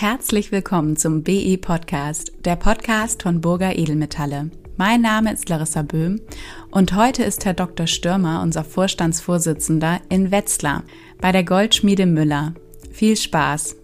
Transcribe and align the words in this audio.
Herzlich 0.00 0.50
willkommen 0.50 0.96
zum 0.96 1.24
BE 1.24 1.58
Podcast, 1.58 2.32
der 2.46 2.56
Podcast 2.56 3.22
von 3.22 3.42
Burger 3.42 3.76
Edelmetalle. 3.76 4.50
Mein 4.78 5.02
Name 5.02 5.30
ist 5.30 5.46
Larissa 5.50 5.82
Böhm 5.82 6.22
und 6.70 6.96
heute 6.96 7.22
ist 7.22 7.44
Herr 7.44 7.52
Dr. 7.52 7.86
Stürmer, 7.86 8.40
unser 8.40 8.64
Vorstandsvorsitzender, 8.64 10.00
in 10.08 10.30
Wetzlar 10.30 10.84
bei 11.20 11.32
der 11.32 11.44
Goldschmiede 11.44 12.06
Müller. 12.06 12.54
Viel 12.90 13.14
Spaß! 13.14 13.76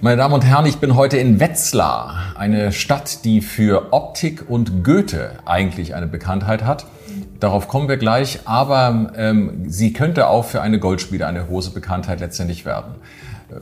Meine 0.00 0.18
Damen 0.18 0.34
und 0.34 0.44
Herren, 0.44 0.66
ich 0.66 0.76
bin 0.76 0.94
heute 0.94 1.16
in 1.16 1.40
Wetzlar, 1.40 2.36
eine 2.36 2.70
Stadt, 2.70 3.24
die 3.24 3.40
für 3.40 3.92
Optik 3.92 4.48
und 4.48 4.84
Goethe 4.84 5.32
eigentlich 5.46 5.96
eine 5.96 6.06
Bekanntheit 6.06 6.62
hat. 6.62 6.86
Darauf 7.40 7.66
kommen 7.66 7.88
wir 7.88 7.96
gleich, 7.96 8.38
aber 8.44 9.10
ähm, 9.16 9.64
sie 9.66 9.92
könnte 9.92 10.28
auch 10.28 10.44
für 10.44 10.62
eine 10.62 10.78
Goldschmiede 10.78 11.26
eine 11.26 11.44
große 11.44 11.72
Bekanntheit 11.72 12.20
letztendlich 12.20 12.64
werden. 12.64 12.94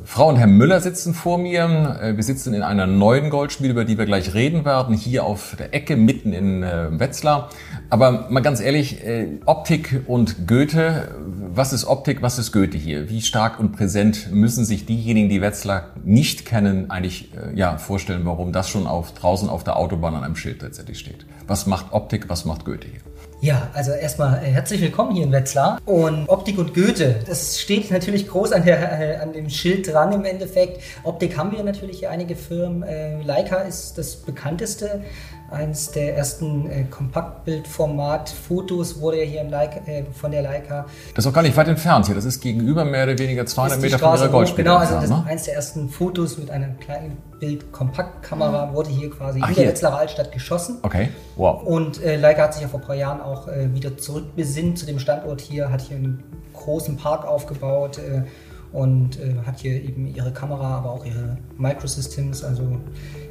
Frau 0.05 0.31
und 0.31 0.37
Herr 0.37 0.47
Müller 0.47 0.81
sitzen 0.81 1.13
vor 1.13 1.37
mir. 1.37 1.99
Äh, 2.01 2.17
wir 2.17 2.23
sitzen 2.23 2.55
in 2.55 2.63
einer 2.63 2.87
neuen 2.87 3.29
Goldschmiede, 3.29 3.73
über 3.73 3.85
die 3.85 3.99
wir 3.99 4.07
gleich 4.07 4.33
reden 4.33 4.65
werden, 4.65 4.95
hier 4.95 5.25
auf 5.25 5.57
der 5.59 5.75
Ecke 5.75 5.97
mitten 5.97 6.33
in 6.33 6.63
äh, 6.63 6.99
Wetzlar. 6.99 7.51
Aber 7.91 8.31
mal 8.31 8.41
ganz 8.41 8.61
ehrlich, 8.61 9.05
äh, 9.05 9.41
Optik 9.45 10.05
und 10.07 10.49
Goethe, 10.49 11.15
was 11.55 11.75
ist 11.75 11.85
Optik, 11.85 12.23
was 12.23 12.39
ist 12.39 12.51
Goethe 12.53 12.79
hier? 12.79 13.11
Wie 13.11 13.21
stark 13.21 13.61
und 13.61 13.73
präsent 13.73 14.33
müssen 14.33 14.65
sich 14.65 14.87
diejenigen, 14.87 15.29
die 15.29 15.43
Wetzlar 15.43 15.91
nicht 16.03 16.47
kennen, 16.47 16.91
eigentlich 16.91 17.31
ja, 17.55 17.77
vorstellen, 17.77 18.23
warum 18.25 18.53
das 18.53 18.69
schon 18.69 18.87
auf, 18.87 19.13
draußen 19.13 19.49
auf 19.49 19.65
der 19.65 19.77
Autobahn 19.77 20.15
an 20.15 20.25
einem 20.25 20.37
Schild 20.37 20.61
tatsächlich 20.61 20.99
steht? 20.99 21.27
Was 21.47 21.67
macht 21.67 21.93
Optik, 21.93 22.29
was 22.29 22.45
macht 22.45 22.65
Goethe 22.65 22.89
hier? 22.89 23.01
Ja, 23.45 23.69
also 23.75 23.93
erstmal 23.93 24.43
äh, 24.43 24.47
herzlich 24.47 24.81
willkommen 24.81 25.15
hier 25.15 25.23
in 25.23 25.31
Wetzlar. 25.31 25.79
Und 25.85 26.31
Optik 26.31 26.57
und 26.57 26.73
Goethe, 26.73 27.17
das 27.27 27.61
steht 27.61 27.91
natürlich 27.91 28.27
groß 28.27 28.53
an, 28.53 28.65
der, 28.65 28.99
äh, 28.99 29.17
an 29.17 29.35
dem 29.35 29.51
Schild 29.51 29.87
dran 29.87 30.15
im 30.15 30.25
Endeffekt. 30.25 30.81
Optik 31.03 31.37
haben 31.37 31.53
wir 31.53 31.63
natürlich 31.63 31.99
hier 31.99 32.11
einige 32.11 32.37
Firmen. 32.37 32.83
Äh, 32.85 33.21
Leica 33.21 33.57
ist 33.57 33.99
das 33.99 34.17
bekannteste. 34.17 35.03
Eines 35.51 35.91
der 35.93 36.17
ersten 36.17 36.71
äh, 36.71 36.85
Kompaktbildformat-Fotos 36.85 39.01
wurde 39.01 39.19
ja 39.19 39.25
hier 39.25 39.45
Leica, 39.45 39.81
äh, 39.87 40.05
von 40.13 40.31
der 40.31 40.43
Leica. 40.43 40.87
Das 41.15 41.25
ist 41.25 41.31
auch 41.31 41.35
gar 41.35 41.43
nicht 41.43 41.57
weit 41.57 41.69
entfernt 41.69 42.07
hier. 42.07 42.15
Das 42.15 42.25
ist 42.25 42.41
gegenüber 42.41 42.85
mehr 42.85 43.05
oder 43.05 43.19
weniger 43.19 43.45
200 43.45 43.81
Meter 43.81 43.99
von 43.99 44.17
ihrer 44.17 44.29
Goldspiele. 44.29 44.65
Genau, 44.65 44.79
also 44.79 44.95
das 44.95 45.11
ne? 45.11 45.17
ist 45.17 45.27
eines 45.27 45.43
der 45.45 45.55
ersten 45.55 45.91
Fotos 45.91 46.39
mit 46.39 46.51
einer 46.51 46.69
kleinen 46.81 47.19
Bild-Kompaktkamera 47.39 48.73
wurde 48.73 48.91
hier 48.91 49.11
quasi 49.11 49.41
Ach, 49.43 49.51
in 49.51 49.55
der 49.55 49.69
Wetzlarer 49.69 49.99
Altstadt 49.99 50.33
geschossen. 50.33 50.79
Okay, 50.83 51.11
wow. 51.37 51.63
Und 51.63 52.03
äh, 52.03 52.17
Leica 52.17 52.45
hat 52.45 52.55
sich 52.55 52.63
ja 52.63 52.69
vor 52.69 52.81
ein 52.81 52.87
paar 52.87 52.97
Jahren 52.97 53.21
auch 53.21 53.47
äh, 53.49 53.73
wieder 53.75 53.99
zurückbesinnt 53.99 54.79
zu 54.79 54.87
dem 54.87 54.99
Standort 54.99 55.41
hier, 55.41 55.71
hat 55.71 55.83
hier 55.83 55.99
einen 55.99 56.25
großen 56.55 56.97
Park 56.97 57.27
aufgebaut 57.27 57.99
äh, 57.99 58.23
und 58.75 59.21
äh, 59.21 59.37
hat 59.47 59.61
hier 59.61 59.83
eben 59.83 60.13
ihre 60.15 60.33
Kamera, 60.33 60.79
aber 60.79 60.91
auch 60.91 61.07
ihre 61.07 61.39
Microsystems, 61.57 62.43
also 62.43 62.81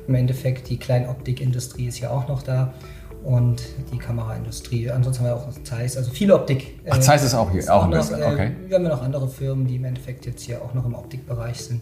im 0.07 0.15
Endeffekt 0.15 0.69
die 0.69 0.77
Kleinoptikindustrie 0.77 1.87
ist 1.87 1.99
ja 1.99 2.11
auch 2.11 2.27
noch 2.27 2.41
da 2.43 2.73
und 3.23 3.61
die 3.91 3.97
Kameraindustrie. 3.97 4.89
Ansonsten 4.89 5.23
haben 5.23 5.31
wir 5.31 5.35
auch 5.35 5.47
noch 5.47 5.63
Zeiss, 5.63 5.97
also 5.97 6.11
viel 6.11 6.31
Optik. 6.31 6.79
Ach, 6.89 6.97
Zeiss 6.99 7.23
ist 7.23 7.35
auch 7.35 7.51
hier, 7.51 7.63
auch, 7.63 7.83
auch 7.83 7.87
noch, 7.89 8.11
okay. 8.11 8.51
Wir 8.67 8.77
haben 8.77 8.83
ja 8.83 8.89
noch 8.89 9.01
andere 9.01 9.27
Firmen, 9.27 9.67
die 9.67 9.75
im 9.75 9.85
Endeffekt 9.85 10.25
jetzt 10.25 10.43
hier 10.43 10.61
auch 10.61 10.73
noch 10.73 10.85
im 10.85 10.95
Optikbereich 10.95 11.61
sind. 11.61 11.81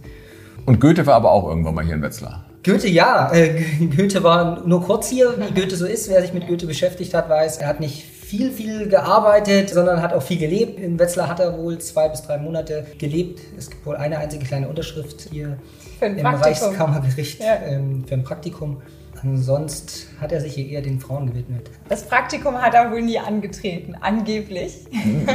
Und 0.65 0.79
Goethe 0.79 1.05
war 1.05 1.15
aber 1.15 1.31
auch 1.31 1.47
irgendwann 1.47 1.75
mal 1.75 1.85
hier 1.85 1.95
in 1.95 2.01
Wetzlar. 2.01 2.45
Goethe, 2.63 2.87
ja. 2.87 3.31
Äh, 3.31 3.63
Goethe 3.95 4.23
war 4.23 4.65
nur 4.67 4.83
kurz 4.83 5.09
hier, 5.09 5.35
wie 5.37 5.59
Goethe 5.59 5.75
so 5.75 5.85
ist. 5.85 6.09
Wer 6.09 6.21
sich 6.21 6.33
mit 6.33 6.47
Goethe 6.47 6.65
beschäftigt 6.65 7.13
hat, 7.13 7.29
weiß, 7.29 7.57
er 7.57 7.67
hat 7.67 7.79
nicht 7.79 8.05
viel, 8.31 8.49
viel 8.49 8.87
gearbeitet, 8.87 9.71
sondern 9.71 10.01
hat 10.01 10.13
auch 10.13 10.21
viel 10.21 10.37
gelebt. 10.37 10.79
In 10.79 10.97
Wetzlar 10.97 11.27
hat 11.27 11.41
er 11.41 11.57
wohl 11.57 11.79
zwei 11.79 12.07
bis 12.07 12.21
drei 12.21 12.37
Monate 12.37 12.85
gelebt. 12.97 13.41
Es 13.57 13.69
gibt 13.69 13.85
wohl 13.85 13.97
eine 13.97 14.19
einzige 14.19 14.45
kleine 14.45 14.69
Unterschrift 14.69 15.27
hier 15.29 15.57
im 15.99 16.15
Praktikum. 16.15 16.41
Reichskammergericht 16.41 17.41
ja. 17.41 17.55
ähm, 17.67 18.05
für 18.07 18.13
ein 18.13 18.23
Praktikum. 18.23 18.81
Ansonsten 19.21 20.19
hat 20.19 20.31
er 20.31 20.39
sich 20.39 20.55
hier 20.55 20.67
eher 20.67 20.81
den 20.81 20.99
Frauen 20.99 21.27
gewidmet. 21.27 21.69
Das 21.89 22.03
Praktikum 22.03 22.55
hat 22.59 22.73
er 22.73 22.89
wohl 22.89 23.01
nie 23.01 23.19
angetreten, 23.19 23.95
angeblich. 23.99 24.77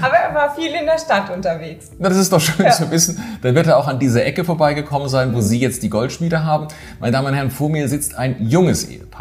Aber 0.00 0.16
er 0.16 0.34
war 0.34 0.54
viel 0.54 0.72
in 0.72 0.86
der 0.86 0.98
Stadt 0.98 1.30
unterwegs. 1.34 1.90
Na, 1.98 2.08
das 2.08 2.18
ist 2.18 2.32
doch 2.32 2.40
schön 2.40 2.64
ja. 2.64 2.70
zu 2.70 2.90
wissen. 2.90 3.20
Dann 3.42 3.54
wird 3.54 3.66
er 3.66 3.76
auch 3.76 3.88
an 3.88 3.98
dieser 3.98 4.24
Ecke 4.24 4.44
vorbeigekommen 4.44 5.08
sein, 5.08 5.34
wo 5.34 5.40
Sie 5.40 5.58
jetzt 5.58 5.82
die 5.82 5.90
Goldschmiede 5.90 6.44
haben. 6.44 6.68
Meine 7.00 7.12
Damen 7.12 7.26
und 7.26 7.34
Herren, 7.34 7.50
vor 7.50 7.68
mir 7.68 7.88
sitzt 7.88 8.16
ein 8.16 8.36
junges 8.40 8.88
Ehepaar. 8.88 9.11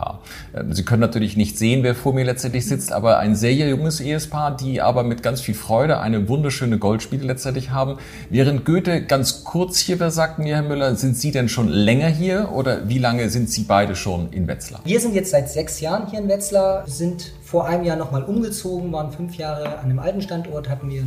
Ähm, 0.56 0.74
Sie 0.74 0.84
können 0.84 1.02
natürlich 1.02 1.38
nicht 1.38 1.58
sehen, 1.58 1.84
wer 1.84 1.96
vor 1.96 2.14
mir 2.14 2.26
letztendlich 2.26 2.66
sitzt, 2.68 2.92
aber 2.92 3.20
ein 3.20 3.36
sehr 3.36 3.54
junges 3.54 4.00
Ehepaar, 4.00 4.56
die 4.56 4.82
aber 4.82 5.04
mit 5.04 5.24
ganz 5.24 5.42
viel 5.42 5.56
Freude 5.56 6.00
eine 6.00 6.28
wunderschöne 6.28 6.78
Goldschmiede 6.78 7.26
letztendlich 7.26 7.72
haben. 7.72 7.98
Während 8.30 8.66
Goethe 8.66 9.02
ganz 9.02 9.44
kurz 9.44 9.80
hier 9.80 10.00
war, 10.00 10.12
sagt 10.12 10.40
mir 10.40 10.56
Herr 10.56 10.64
Müller, 10.64 10.96
sind 10.96 11.18
Sie 11.18 11.32
denn 11.32 11.50
schon 11.50 11.68
länger 11.68 12.08
hier 12.08 12.52
oder 12.52 12.88
wie 12.90 12.98
lange 12.98 13.30
sind 13.30 13.50
Sie 13.50 13.64
beide 13.64 13.96
schon 13.96 14.32
in 14.32 14.48
Wetzlar? 14.48 14.82
Wir 14.84 15.00
sind 15.00 15.16
jetzt 15.16 15.32
seit 15.32 15.50
sechs 15.50 15.80
Jahren 15.80 16.10
hier 16.10 16.20
in 16.20 16.28
Wetzlar, 16.28 16.88
sind 16.88 17.34
vor 17.44 17.68
einem 17.68 17.84
Jahr 17.84 17.98
nochmal 17.98 18.24
umgezogen, 18.24 18.92
waren 18.92 19.12
fünf 19.12 19.36
Jahre 19.36 19.80
an 19.80 19.86
einem 19.86 20.00
alten 20.00 20.22
Standort, 20.22 20.70
hatten 20.70 20.90
wir 20.90 21.04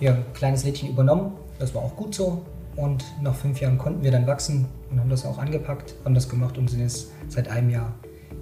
ja, 0.00 0.12
ein 0.12 0.24
kleines 0.34 0.64
Lädchen 0.64 0.88
übernommen. 0.88 1.32
Das 1.58 1.74
war 1.74 1.82
auch 1.82 1.96
gut 1.96 2.14
so. 2.14 2.42
Und 2.76 3.04
nach 3.20 3.34
fünf 3.34 3.60
Jahren 3.60 3.76
konnten 3.76 4.02
wir 4.02 4.10
dann 4.10 4.26
wachsen 4.26 4.66
und 4.90 5.00
haben 5.00 5.10
das 5.10 5.26
auch 5.26 5.38
angepackt, 5.38 5.94
haben 6.04 6.14
das 6.14 6.28
gemacht 6.28 6.56
und 6.56 6.70
sind 6.70 6.80
jetzt 6.80 7.08
seit 7.28 7.48
einem 7.48 7.70
Jahr 7.70 7.92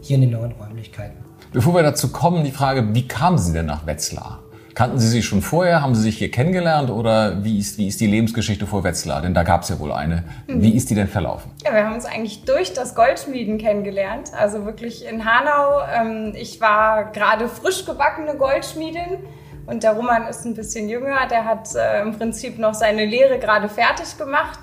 hier 0.01 0.17
in 0.17 0.23
den 0.23 0.31
neuen 0.31 0.53
Räumlichkeiten. 0.53 1.17
Bevor 1.53 1.75
wir 1.75 1.83
dazu 1.83 2.11
kommen, 2.11 2.45
die 2.45 2.51
Frage, 2.51 2.95
wie 2.95 3.09
kamen 3.09 3.39
Sie 3.39 3.53
denn 3.53 3.67
nach 3.67 3.87
Wetzlar? 3.87 4.41
Kannten 4.79 5.01
Sie 5.01 5.09
sich 5.09 5.25
schon 5.25 5.43
vorher? 5.43 5.83
Haben 5.83 5.97
Sie 5.97 6.03
sich 6.03 6.19
hier 6.19 6.31
kennengelernt? 6.31 6.89
Oder 6.89 7.43
wie 7.43 7.59
ist, 7.59 7.79
wie 7.79 7.89
ist 7.89 8.01
die 8.01 8.07
Lebensgeschichte 8.07 8.65
vor 8.65 8.85
Wetzlar? 8.85 9.23
Denn 9.23 9.35
da 9.35 9.43
gab 9.43 9.63
es 9.63 9.71
ja 9.71 9.81
wohl 9.81 9.91
eine. 9.91 10.23
Mhm. 10.47 10.63
Wie 10.63 10.77
ist 10.77 10.89
die 10.89 10.95
denn 10.95 11.09
verlaufen? 11.09 11.51
Ja, 11.65 11.75
wir 11.75 11.85
haben 11.85 11.97
uns 11.97 12.05
eigentlich 12.05 12.45
durch 12.45 12.75
das 12.75 12.95
Goldschmieden 12.95 13.59
kennengelernt. 13.59 14.31
Also 14.39 14.67
wirklich 14.67 15.05
in 15.05 15.25
Hanau. 15.25 15.81
Ähm, 15.93 16.33
ich 16.37 16.61
war 16.61 17.11
gerade 17.11 17.49
frisch 17.49 17.87
gebackene 17.87 18.37
Goldschmiedin. 18.37 19.19
Und 19.67 19.83
der 19.83 19.95
Roman 19.95 20.29
ist 20.29 20.45
ein 20.45 20.55
bisschen 20.55 20.89
jünger. 20.89 21.27
Der 21.29 21.45
hat 21.45 21.75
äh, 21.75 22.03
im 22.03 22.17
Prinzip 22.17 22.59
noch 22.61 22.75
seine 22.75 23.05
Lehre 23.05 23.41
gerade 23.41 23.69
fertig 23.69 24.17
gemacht. 24.17 24.61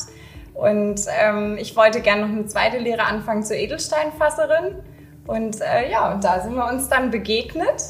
Und 0.54 1.02
ähm, 1.22 1.58
ich 1.60 1.76
wollte 1.76 2.00
gerne 2.00 2.22
noch 2.22 2.30
eine 2.30 2.46
zweite 2.46 2.78
Lehre 2.78 3.04
anfangen 3.04 3.44
zur 3.44 3.58
Edelsteinfasserin. 3.58 4.76
Und 5.28 5.60
äh, 5.62 5.90
ja, 5.90 6.14
und 6.14 6.24
da 6.24 6.40
sind 6.40 6.56
wir 6.56 6.68
uns 6.68 6.88
dann 6.88 7.12
begegnet 7.12 7.82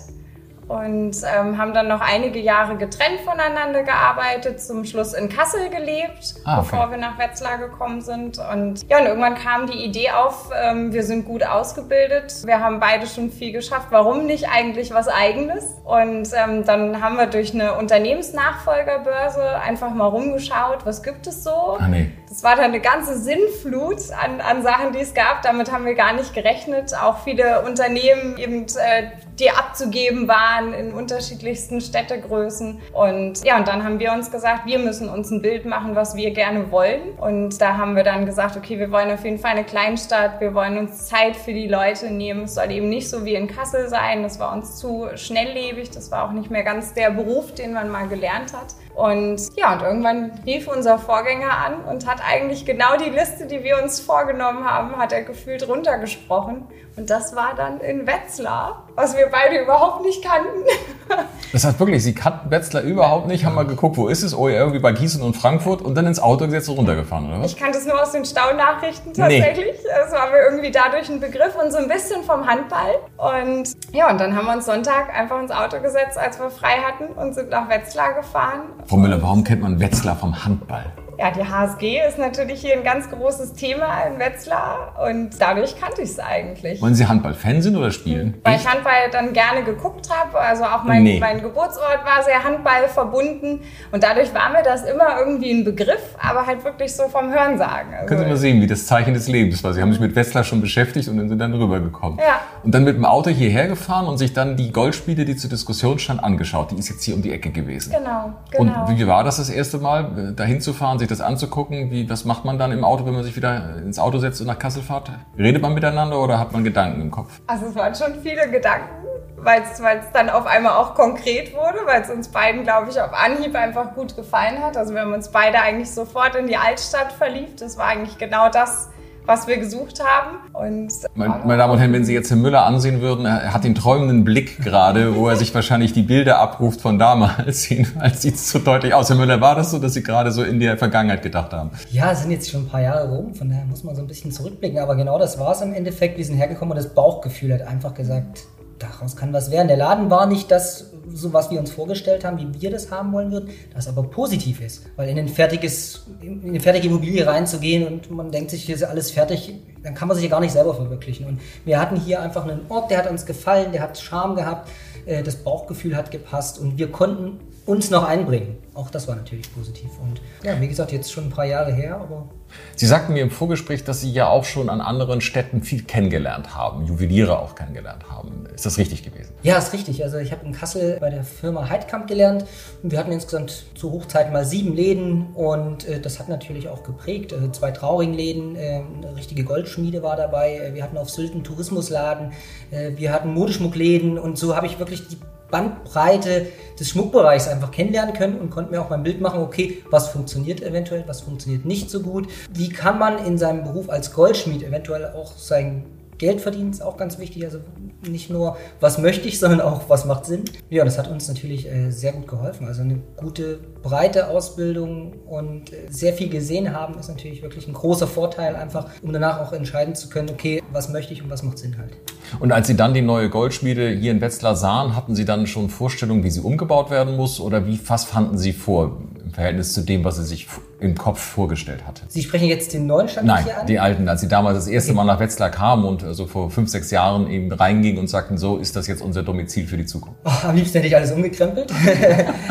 und 0.68 1.16
ähm, 1.24 1.58
haben 1.58 1.74
dann 1.74 1.88
noch 1.88 2.02
einige 2.02 2.40
Jahre 2.40 2.76
getrennt 2.76 3.22
voneinander 3.22 3.84
gearbeitet, 3.84 4.62
zum 4.62 4.84
Schluss 4.84 5.14
in 5.14 5.30
Kassel 5.30 5.70
gelebt, 5.70 6.36
ah, 6.44 6.59
okay. 6.59 6.68
bevor 6.72 6.92
wir 6.92 6.98
nach 6.98 7.20
Wetzlar 7.20 7.58
gekommen 7.59 8.02
sind. 8.02 8.40
Und 8.40 8.88
ja, 8.90 9.00
und 9.00 9.06
irgendwann 9.06 9.36
kam 9.36 9.68
die 9.68 9.86
Idee 9.86 10.12
auf, 10.12 10.50
ähm, 10.59 10.92
wir 10.92 11.03
sind 11.03 11.26
gut 11.26 11.44
ausgebildet, 11.44 12.46
wir 12.46 12.59
haben 12.62 12.80
beide 12.80 13.06
schon 13.06 13.30
viel 13.30 13.52
geschafft, 13.52 13.88
warum 13.92 14.26
nicht 14.26 14.50
eigentlich 14.50 14.94
was 14.94 15.08
Eigenes? 15.08 15.66
Und 15.84 16.30
ähm, 16.36 16.66
dann 16.66 17.02
haben 17.02 17.18
wir 17.18 17.28
durch 17.28 17.53
eine 17.53 17.76
Unternehmensnachfolgerbörse 17.76 19.59
einfach 19.62 19.92
mal 19.92 20.08
rumgeschaut, 20.08 20.86
was 20.86 21.03
gibt 21.03 21.28
es 21.28 21.44
so? 21.44 21.78
Ah, 21.80 21.88
nee. 21.88 22.12
Das 22.28 22.44
war 22.44 22.56
dann 22.56 22.66
eine 22.66 22.82
ganze 22.82 23.18
Sinnflut 23.18 24.00
an, 24.12 24.42
an 24.42 24.62
Sachen, 24.64 24.92
die 24.92 25.00
es 25.00 25.14
gab. 25.14 25.42
Damit 25.44 25.72
haben 25.72 25.86
wir 25.86 25.96
gar 25.96 26.12
nicht 26.12 26.34
gerechnet. 26.34 26.94
Auch 27.00 27.20
viele 27.20 27.62
Unternehmen 27.62 28.38
eben, 28.38 28.64
äh, 28.64 29.12
die 29.40 29.52
abzugeben 29.52 30.28
waren 30.28 30.55
in 30.62 30.94
unterschiedlichsten 30.94 31.82
Städtegrößen. 31.82 32.82
Und 32.94 33.44
ja, 33.44 33.58
und 33.58 33.68
dann 33.68 33.84
haben 33.84 34.00
wir 34.00 34.12
uns 34.14 34.32
gesagt, 34.32 34.66
wir 34.66 34.80
müssen 34.80 35.10
uns 35.10 35.32
ein 35.32 35.42
Bild 35.42 35.66
machen, 35.66 35.96
was 35.96 36.16
wir 36.16 36.32
gerne 36.32 36.72
wollen. 36.72 37.14
Und 37.18 37.62
da 37.62 37.78
haben 37.78 37.96
wir 37.96 38.04
dann 38.04 38.26
gesagt, 38.26 38.58
okay, 38.58 38.80
wir 38.80 38.92
wollen 38.92 39.12
auf 39.12 39.24
jeden 39.24 39.40
Fall 39.40 39.52
eine 39.52 39.64
Kleinstadt. 39.64 40.40
Wir 40.40 40.54
wollen 40.54 40.78
uns 40.78 41.08
Zeit 41.08 41.36
für 41.36 41.54
die 41.54 41.68
Leute 41.68 42.12
nehmen. 42.12 42.44
Es 42.44 42.56
soll 42.56 42.72
eben 42.72 42.90
nicht 42.90 43.10
so 43.10 43.26
wie 43.26 43.36
in 43.36 43.48
Kassel 43.48 43.90
sein. 43.90 44.24
Das 44.24 44.40
war 44.40 44.54
uns 44.54 44.78
zu 44.78 45.08
schnelllebig. 45.16 45.92
Das 45.92 46.12
war 46.12 46.26
auch 46.26 46.32
nicht 46.32 46.50
mehr 46.50 46.64
ganz 46.64 46.94
der 46.94 47.12
Beruf, 47.12 47.54
den 47.54 47.74
man 47.74 47.90
mal 47.90 48.08
gelernt 48.08 48.54
hat. 48.54 48.76
Und 48.96 49.42
ja, 49.58 49.74
und 49.74 49.82
irgendwann 49.82 50.32
rief 50.46 50.68
unser 50.70 50.98
Vorgänger 50.98 51.52
an 51.52 51.84
und 51.84 52.08
hat 52.08 52.22
eigentlich 52.26 52.66
genau 52.66 52.96
die 52.97 53.09
Liste, 53.09 53.46
die 53.46 53.64
wir 53.64 53.82
uns 53.84 54.00
vorgenommen 54.00 54.64
haben, 54.64 54.96
hat 54.96 55.12
er 55.12 55.24
gefühlt 55.24 55.68
runtergesprochen. 55.68 56.66
Und 56.97 57.09
das 57.09 57.36
war 57.36 57.53
dann 57.56 57.82
in 57.82 58.08
Wetzlar, 58.08 58.84
was 58.96 59.18
wir 59.18 59.28
beide 59.30 59.62
überhaupt 59.62 60.03
nicht 60.03 60.24
kannten. 60.24 60.64
Das 61.52 61.64
heißt 61.64 61.80
wirklich, 61.80 62.03
Sie 62.03 62.14
kannten 62.14 62.52
Wetzlar 62.52 62.84
überhaupt 62.84 63.28
nicht, 63.28 63.46
haben 63.46 63.56
mal 63.56 63.66
geguckt, 63.66 63.96
wo 63.96 64.09
ist 64.09 64.24
es? 64.24 64.36
Oh 64.36 64.50
ja, 64.50 64.56
irgendwie 64.56 64.80
bei 64.80 64.92
Gießen 64.92 65.22
und 65.22 65.38
Frankfurt 65.38 65.82
und 65.82 65.96
dann 65.96 66.06
ins 66.06 66.20
Auto 66.20 66.46
gesetzt 66.46 66.68
und 66.68 66.76
runtergefahren, 66.76 67.30
oder 67.30 67.40
was? 67.40 67.52
Ich 67.52 67.58
kannte 67.58 67.78
es 67.78 67.86
nur 67.86 68.02
aus 68.02 68.12
den 68.12 68.26
Staunachrichten 68.26 69.14
tatsächlich. 69.14 69.68
Nee. 69.82 69.90
Es 70.06 70.12
war 70.12 70.32
mir 70.32 70.40
irgendwie 70.50 70.72
dadurch 70.72 71.08
ein 71.08 71.22
Begriff 71.22 71.56
und 71.56 71.72
so 71.72 71.78
ein 71.78 71.88
bisschen 71.88 72.24
vom 72.24 72.46
Handball. 72.46 72.96
Und 73.16 73.72
ja, 73.94 74.09
und 74.09 74.20
dann 74.20 74.36
haben 74.36 74.48
wir 74.48 74.53
uns 74.53 74.66
Sonntag 74.66 75.16
einfach 75.18 75.40
ins 75.40 75.52
Auto 75.52 75.80
gesetzt, 75.80 76.18
als 76.18 76.40
wir 76.40 76.50
frei 76.50 76.80
hatten 76.86 77.14
und 77.14 77.34
sind 77.36 77.52
nach 77.52 77.70
Wetzlar 77.70 78.16
gefahren. 78.16 78.64
Frau 78.88 78.98
Müller, 78.98 79.22
warum 79.22 79.46
kennt 79.46 79.62
man 79.62 79.80
Wetzlar 79.80 80.18
vom 80.18 80.44
Handball? 80.44 80.84
Ja, 81.17 81.32
die 81.32 81.44
HSG 81.44 82.00
ist 82.08 82.17
natürlich 82.17 82.62
hier 82.62 82.73
ein 82.73 82.84
ganz 82.84 83.09
großes 83.09 83.53
Thema 83.53 84.02
in 84.03 84.20
Wetzlar 84.20 84.94
und 85.08 85.29
dadurch 85.40 85.79
kannte 85.79 86.02
ich 86.02 86.09
es 86.09 86.20
eigentlich. 86.20 86.82
Wollen 86.82 86.96
Sie 86.96 87.06
Handball-Fan 87.08 87.62
sind 87.62 87.76
oder 87.78 87.91
spielen? 87.91 88.35
Weil 88.44 88.58
ich 88.58 88.67
Handball 88.70 89.09
dann 89.12 89.32
gerne 89.34 89.64
geguckt 89.64 90.09
habe. 90.09 90.38
Also 90.40 90.64
auch 90.66 90.84
mein, 90.84 91.03
Nee. 91.03 91.20
mein 91.20 91.41
Geburtsort 91.41 92.00
war 92.03 92.23
sehr 92.23 92.44
Handball 92.44 92.88
verbunden 92.88 93.62
und 93.91 94.03
dadurch 94.03 94.34
war 94.34 94.50
mir 94.50 94.64
das 94.64 94.84
immer 94.84 95.20
irgendwie 95.20 95.52
ein 95.52 95.64
Begriff, 95.64 96.16
aber 96.22 96.46
halt 96.46 96.64
wirklich 96.64 96.94
so 96.94 97.03
vom 97.08 97.32
Hörensagen. 97.32 97.94
Also, 97.94 98.08
Können 98.08 98.22
Sie 98.22 98.26
mal 98.28 98.38
sehen, 98.38 98.62
wie 98.62 98.67
das 98.67 98.85
Zeichen 98.85 99.14
des 99.14 99.28
Lebens 99.28 99.64
war. 99.64 99.73
Sie 99.73 99.82
haben 99.82 99.91
sich 99.91 100.02
mit 100.02 100.16
Wetzlar 100.16 100.44
schon 100.44 100.62
beschäftigt 100.62 101.08
und 101.08 101.29
sind 101.29 101.40
dann 101.40 101.53
rübergekommen. 101.53 102.20
Ja. 102.20 102.41
Und 102.64 102.73
dann 102.73 102.84
mit 102.84 102.96
dem 102.97 103.06
Auto 103.06 103.29
hierher 103.29 103.67
gefahren 103.67 104.08
und 104.08 104.17
sich 104.17 104.34
dann 104.34 104.58
die 104.58 104.72
Goldspiele, 104.72 105.23
die 105.26 105.35
zur 105.35 105.50
Diskussion 105.50 106.00
stand, 106.00 106.23
angeschaut. 106.23 106.72
Die 106.72 106.76
ist 106.78 106.90
jetzt 106.90 107.03
hier 107.03 107.16
um 107.16 107.22
die 107.22 107.32
Ecke 107.32 107.52
gewesen. 107.52 107.94
Genau, 107.97 108.34
genau. 108.52 108.85
Und 108.88 108.97
wie 108.97 109.08
war 109.08 109.23
das 109.23 109.38
das 109.38 109.50
erste 109.50 109.78
Mal, 109.78 110.32
äh, 110.32 110.35
dahin 110.35 110.59
zu 110.62 110.73
fahren, 110.73 110.97
sich 111.07 111.17
das 111.17 111.25
anzugucken? 111.25 111.91
Wie, 111.91 112.09
was 112.09 112.25
macht 112.25 112.46
man 112.46 112.57
dann 112.57 112.72
im 112.72 112.84
Auto, 112.84 113.05
wenn 113.05 113.13
man 113.13 113.23
sich 113.23 113.35
wieder 113.35 113.78
ins 113.78 113.99
Auto 113.99 114.17
setzt 114.17 114.41
und 114.41 114.47
nach 114.47 114.59
Kassel 114.59 114.81
fährt? 114.81 115.11
Redet 115.37 115.61
man 115.61 115.73
miteinander 115.73 116.19
oder 116.19 116.40
hat 116.40 116.52
man 116.52 116.63
Gedanken 116.63 117.02
im 117.02 117.11
Kopf? 117.11 117.41
Also 117.47 117.67
es 117.67 117.75
waren 117.75 117.93
schon 117.93 118.22
viele 118.22 118.49
Gedanken, 118.49 118.90
weil 119.37 119.61
es 119.61 120.11
dann 120.13 120.29
auf 120.29 120.46
einmal 120.47 120.73
auch 120.73 120.96
konkret 120.96 121.53
wurde, 121.53 121.79
weil 121.85 122.02
es 122.02 122.09
uns 122.09 122.29
beiden, 122.29 122.63
glaube 122.63 122.90
ich, 122.90 122.99
auf 122.99 123.13
Anhieb 123.13 123.55
einfach 123.55 123.93
gut 123.93 124.16
gefallen 124.16 124.63
hat. 124.63 124.78
Also 124.78 124.93
wir 124.93 125.02
haben 125.02 125.13
uns 125.13 125.29
beide 125.29 125.59
eigentlich 125.59 125.91
sofort 125.91 126.35
in 126.35 126.47
die 126.47 126.57
Altstadt 126.57 127.13
verliebt. 127.13 127.61
Das 127.61 127.78
war 127.78 127.87
eigentlich 127.87 128.17
genau 128.17 128.49
das, 128.49 128.90
was 129.26 129.48
wir 129.48 129.58
gesucht 129.58 130.00
haben. 130.04 130.38
Und 130.54 130.92
Meine, 131.16 131.42
meine 131.46 131.58
Damen 131.58 131.74
und 131.74 131.80
Herren, 131.80 131.94
wenn 131.94 132.06
Sie 132.06 132.14
jetzt 132.14 132.30
Herrn 132.30 132.42
Müller 132.42 132.66
ansehen 132.66 133.02
würden, 133.02 133.26
er 133.26 133.54
hat 133.54 133.64
den 133.64 133.76
träumenden 133.76 134.24
Blick 134.24 134.62
gerade, 134.64 135.16
wo 135.16 135.28
er 135.28 135.36
sich 135.36 135.54
wahrscheinlich 135.54 135.94
die 135.94 136.04
Bilder 136.04 136.40
abruft 136.40 136.82
von 136.82 137.00
damals. 137.00 137.70
Jedenfalls 137.70 138.22
sieht 138.22 138.36
es 138.36 138.50
so 138.50 138.60
deutlich 138.60 138.94
aus. 138.94 139.10
Herr 139.10 139.16
Müller, 139.16 139.42
war 139.42 139.56
das 139.56 139.72
so, 139.72 139.80
dass 139.80 139.94
Sie 139.94 140.04
gerade 140.04 140.32
so 140.32 140.44
in 140.44 140.60
der 140.60 140.78
Vergangenheit 140.78 141.22
gedacht 141.22 141.54
haben? 141.54 141.72
Ja, 141.92 142.12
es 142.12 142.22
sind 142.22 142.32
jetzt 142.32 142.50
schon 142.50 142.64
ein 142.64 142.70
paar 142.70 142.82
Jahre 142.82 143.10
rum, 143.10 143.34
von 143.34 143.50
daher 143.50 143.66
muss 143.66 143.84
man 143.84 143.96
so 143.96 144.02
ein 144.02 144.08
bisschen 144.08 144.32
zurückblicken. 144.32 144.80
Aber 144.80 144.96
genau 144.96 145.18
das 145.20 145.40
war 145.40 145.52
es 145.52 145.62
im 145.62 145.74
Endeffekt. 145.74 146.18
Wir 146.18 146.26
sind 146.26 146.38
hergekommen 146.38 146.72
und 146.72 146.78
das 146.78 146.94
Bauchgefühl 146.94 147.54
hat 147.54 147.62
einfach 147.62 147.94
gesagt, 147.94 148.46
daraus 148.80 149.16
kann 149.16 149.34
was 149.34 149.52
werden. 149.52 149.68
Der 149.68 149.78
Laden 149.78 150.10
war 150.10 150.26
nicht 150.26 150.52
das, 150.52 150.92
so 151.13 151.34
was 151.34 151.52
wir 151.52 151.59
uns 151.59 151.72
vorgestellt 151.72 152.23
haben, 152.23 152.37
wie 152.37 152.61
wir 152.61 152.72
das 152.72 152.91
haben 152.91 153.11
wollen 153.13 153.31
würden, 153.31 153.49
das 153.73 153.87
aber 153.87 154.03
positiv 154.03 154.61
ist. 154.61 154.85
Weil 154.96 155.09
in 155.09 155.17
ein 155.17 155.28
fertiges, 155.28 156.05
in 156.22 156.43
eine 156.43 156.59
fertige 156.59 156.87
Immobilie 156.87 157.25
reinzugehen 157.25 157.87
und 157.87 158.11
man 158.11 158.31
denkt 158.31 158.52
sich, 158.52 158.63
hier 158.63 158.75
ist 158.75 158.84
alles 158.84 159.11
fertig, 159.11 159.53
dann 159.84 159.93
kann 159.93 160.07
man 160.07 160.16
sich 160.16 160.25
ja 160.25 160.31
gar 160.31 160.40
nicht 160.40 160.53
selber 160.53 160.73
verwirklichen. 160.73 161.25
Und 161.25 161.40
wir 161.63 161.79
hatten 161.79 161.96
hier 161.96 162.22
einfach 162.22 162.43
einen 162.43 162.61
Ort, 162.69 162.91
der 162.91 162.97
hat 162.99 163.09
uns 163.09 163.25
gefallen, 163.25 163.72
der 163.72 163.81
hat 163.81 163.97
Charme 163.97 164.35
gehabt, 164.35 164.69
äh, 165.05 165.23
das 165.23 165.35
Bauchgefühl 165.35 165.96
hat 165.96 166.11
gepasst 166.11 166.59
und 166.59 166.78
wir 166.78 166.91
konnten 166.91 167.40
uns 167.66 167.90
noch 167.90 168.03
einbringen. 168.03 168.58
Auch 168.73 168.90
das 168.90 169.08
war 169.08 169.16
natürlich 169.16 169.53
positiv. 169.53 169.90
Und 170.02 170.22
ja, 170.44 170.59
wie 170.62 170.67
gesagt, 170.67 170.91
jetzt 170.91 171.12
schon 171.12 171.26
ein 171.26 171.29
paar 171.29 171.46
Jahre 171.46 171.73
her, 171.73 171.97
aber 171.97 172.28
Sie 172.76 172.85
sagten 172.85 173.14
mir 173.14 173.23
im 173.23 173.32
Vorgespräch, 173.32 173.84
dass 173.84 174.02
Sie 174.02 174.12
ja 174.12 174.28
auch 174.28 174.44
schon 174.46 174.70
an 174.70 174.82
anderen 174.82 175.22
Städten 175.22 175.62
viel 175.62 175.84
kennengelernt 175.84 176.56
haben, 176.56 176.85
Juweliere 176.85 177.40
auch 177.40 177.56
kennengelernt 177.56 178.09
haben. 178.09 178.47
Ist 178.53 178.66
das 178.66 178.78
richtig 178.78 179.03
gewesen? 179.03 179.34
Ja, 179.44 179.58
ist 179.58 179.73
richtig. 179.73 180.03
Also 180.03 180.17
ich 180.17 180.32
habe 180.32 180.46
in 180.46 180.53
Kassel 180.53 180.97
bei 181.00 181.09
der 181.09 181.23
Firma 181.23 181.70
Heidkamp 181.70 182.08
gelernt 182.08 182.46
und 182.84 182.91
wir 182.91 183.00
hatten 183.00 183.12
insgesamt 183.12 183.66
zur 183.76 183.91
Hochzeit 183.91 184.32
mal 184.32 184.46
sieben 184.46 184.76
Läden 184.76 185.28
und 185.34 185.88
äh, 185.88 186.00
das 186.00 186.20
hat 186.20 186.29
natürlich 186.29 186.70
auch 186.70 186.84
geprägt. 186.84 187.34
Also 187.34 187.47
zwei 187.50 187.72
Trauringläden, 187.72 188.56
äh, 188.56 188.84
eine 189.03 189.16
richtige 189.16 189.44
Goldschmiede 189.44 190.03
war 190.03 190.16
dabei. 190.16 190.72
Wir 190.73 190.84
hatten 190.84 190.97
auf 190.97 191.09
Sylt 191.09 191.34
einen 191.34 191.44
Tourismusladen, 191.44 192.32
äh, 192.72 192.91
wir 192.96 193.12
hatten 193.12 193.34
Modeschmuckläden 193.34 194.20
und 194.20 194.38
so 194.38 194.56
habe 194.56 194.67
ich 194.67 194.79
wirklich 194.79 195.08
die 195.08 195.17
Bandbreite 195.55 196.47
des 196.78 196.90
Schmuckbereichs 196.90 197.47
einfach 197.47 197.72
kennenlernen 197.72 198.13
können 198.13 198.40
und 198.40 198.49
konnte 198.49 198.72
mir 198.72 198.81
auch 198.81 198.90
mein 198.90 199.03
Bild 199.03 199.22
machen, 199.22 199.41
okay, 199.41 199.81
was 199.90 200.09
funktioniert 200.09 200.61
eventuell, 200.61 201.05
was 201.07 201.22
funktioniert 201.22 201.63
nicht 201.63 201.90
so 201.90 202.02
gut. 202.02 202.28
Wie 202.52 202.67
kann 202.67 202.99
man 202.99 203.25
in 203.25 203.37
seinem 203.37 203.63
Beruf 203.63 203.90
als 203.90 204.11
Goldschmied 204.13 204.63
eventuell 204.63 205.13
auch 205.16 205.31
sein 205.37 205.85
Geld 206.17 206.41
verdienen 206.41 206.72
ist 206.72 206.82
auch 206.82 206.97
ganz 206.97 207.20
wichtig. 207.20 207.46
Also 207.46 207.59
nicht 208.08 208.29
nur, 208.29 208.58
was 208.79 208.97
möchte 208.97 209.28
ich, 209.28 209.40
sondern 209.40 209.62
auch, 209.62 209.90
was 209.90 210.06
macht 210.06 210.26
Sinn. 210.26 210.44
Ja, 210.70 210.85
das 210.85 210.97
hat 210.97 211.09
uns 211.09 211.28
natürlich 211.28 211.67
äh, 211.67 211.91
sehr 211.91 212.14
gut 212.14 212.28
geholfen. 212.28 212.67
Also 212.67 212.82
eine 212.82 213.00
gute, 213.17 213.59
breite 213.82 214.29
Ausbildung 214.29 215.14
und 215.28 215.73
äh, 215.73 215.88
sehr 215.90 216.14
viel 216.14 216.29
gesehen 216.29 216.73
haben, 216.73 216.97
ist 217.00 217.09
natürlich 217.09 217.41
wirklich 217.41 217.67
ein 217.67 217.73
großer 217.73 218.08
Vorteil, 218.08 218.56
einfach 218.56 218.88
um 219.02 219.12
danach 219.12 219.40
auch 219.40 219.53
entscheiden 219.53 219.96
zu 219.96 220.09
können, 220.09 220.29
okay, 220.29 220.64
was 220.72 220.90
möchte 220.90 221.14
ich 221.14 221.23
und 221.23 221.29
was 221.29 221.44
macht 221.44 221.58
Sinn 221.58 221.78
halt. 221.78 221.97
Und 222.40 222.52
als 222.52 222.67
Sie 222.67 222.76
dann 222.76 222.94
die 222.94 223.02
neue 223.02 223.29
Goldschmiede 223.29 223.90
hier 223.90 224.12
in 224.12 224.22
Wetzlar 224.22 224.56
sahen, 224.56 224.96
hatten 224.96 225.16
Sie 225.16 225.26
dann 225.26 225.47
schon 225.47 225.70
Vorstellungen, 225.70 226.23
wie 226.23 226.32
sie 226.32 226.41
umgebaut 226.41 226.90
werden 226.90 227.16
muss? 227.16 227.40
Oder 227.40 227.67
wie, 227.67 227.79
was 227.88 228.06
fanden 228.06 228.38
Sie 228.38 228.53
vor 228.53 228.97
im 229.26 229.32
Verhältnis 229.34 229.74
zu 229.74 229.82
dem, 229.82 230.04
was 230.04 230.18
Sie 230.18 230.24
sich 230.24 230.48
im 230.80 230.96
Kopf 230.96 231.20
vorgestellt 231.20 231.86
hatte? 231.88 232.04
Sie 232.08 232.22
sprechen 232.22 232.48
jetzt 232.48 232.74
den 232.74 232.86
neuen 232.86 233.08
Standort 233.10 233.38
Nein, 233.38 233.46
hier 233.46 233.60
an? 233.60 233.68
die 233.68 233.80
alten, 233.80 234.08
als 234.08 234.22
Sie 234.22 234.28
damals 234.28 234.58
das 234.58 234.68
erste 234.68 234.92
Okay. 234.92 234.98
Mal 234.98 235.06
nach 235.06 235.20
Wetzlar 235.20 235.50
kamen 235.50 235.84
und 235.86 236.06
so 236.12 236.26
vor 236.26 236.52
fünf, 236.52 236.70
sechs 236.70 236.92
Jahren 236.92 237.30
eben 237.30 237.52
reingingen 237.52 238.00
und 238.00 238.08
sagten, 238.08 238.38
so 238.38 238.58
ist 238.58 238.76
das 238.76 238.88
jetzt 238.88 239.02
unser 239.02 239.24
Domizil 239.24 239.66
für 239.68 239.78
die 239.78 239.86
Zukunft. 239.86 240.20
Oh, 240.24 240.48
am 240.48 240.56
liebsten 240.56 240.76
hätte 240.78 240.88
ich 240.88 240.96
alles 240.96 241.12
umgekrempelt. 241.12 241.72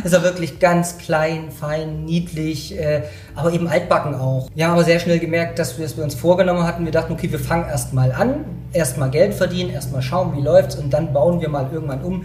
Es 0.04 0.12
war 0.12 0.22
wirklich 0.22 0.58
ganz 0.58 0.98
klein, 0.98 1.50
fein, 1.50 2.04
niedlich, 2.04 2.78
äh, 2.78 3.02
aber 3.34 3.52
eben 3.52 3.68
altbacken 3.68 4.14
auch. 4.14 4.50
Wir 4.54 4.66
haben 4.66 4.72
aber 4.72 4.84
sehr 4.84 4.98
schnell 4.98 5.18
gemerkt, 5.18 5.58
dass 5.58 5.78
wir 5.78 5.86
es 5.86 5.94
uns 5.94 6.14
vorgenommen 6.14 6.64
hatten. 6.64 6.84
Wir 6.84 6.92
dachten, 6.92 7.12
okay, 7.14 7.30
wir 7.32 7.38
fangen 7.38 7.66
erstmal 7.68 8.12
an, 8.12 8.44
erstmal 8.72 9.10
Geld 9.10 9.32
verdienen, 9.32 9.70
erstmal 9.70 10.02
schauen, 10.02 10.36
wie 10.36 10.42
läuft's 10.42 10.76
und 10.76 10.92
dann 10.92 11.12
bauen 11.12 11.40
wir 11.40 11.48
mal 11.48 11.70
irgendwann 11.72 12.02
um. 12.02 12.24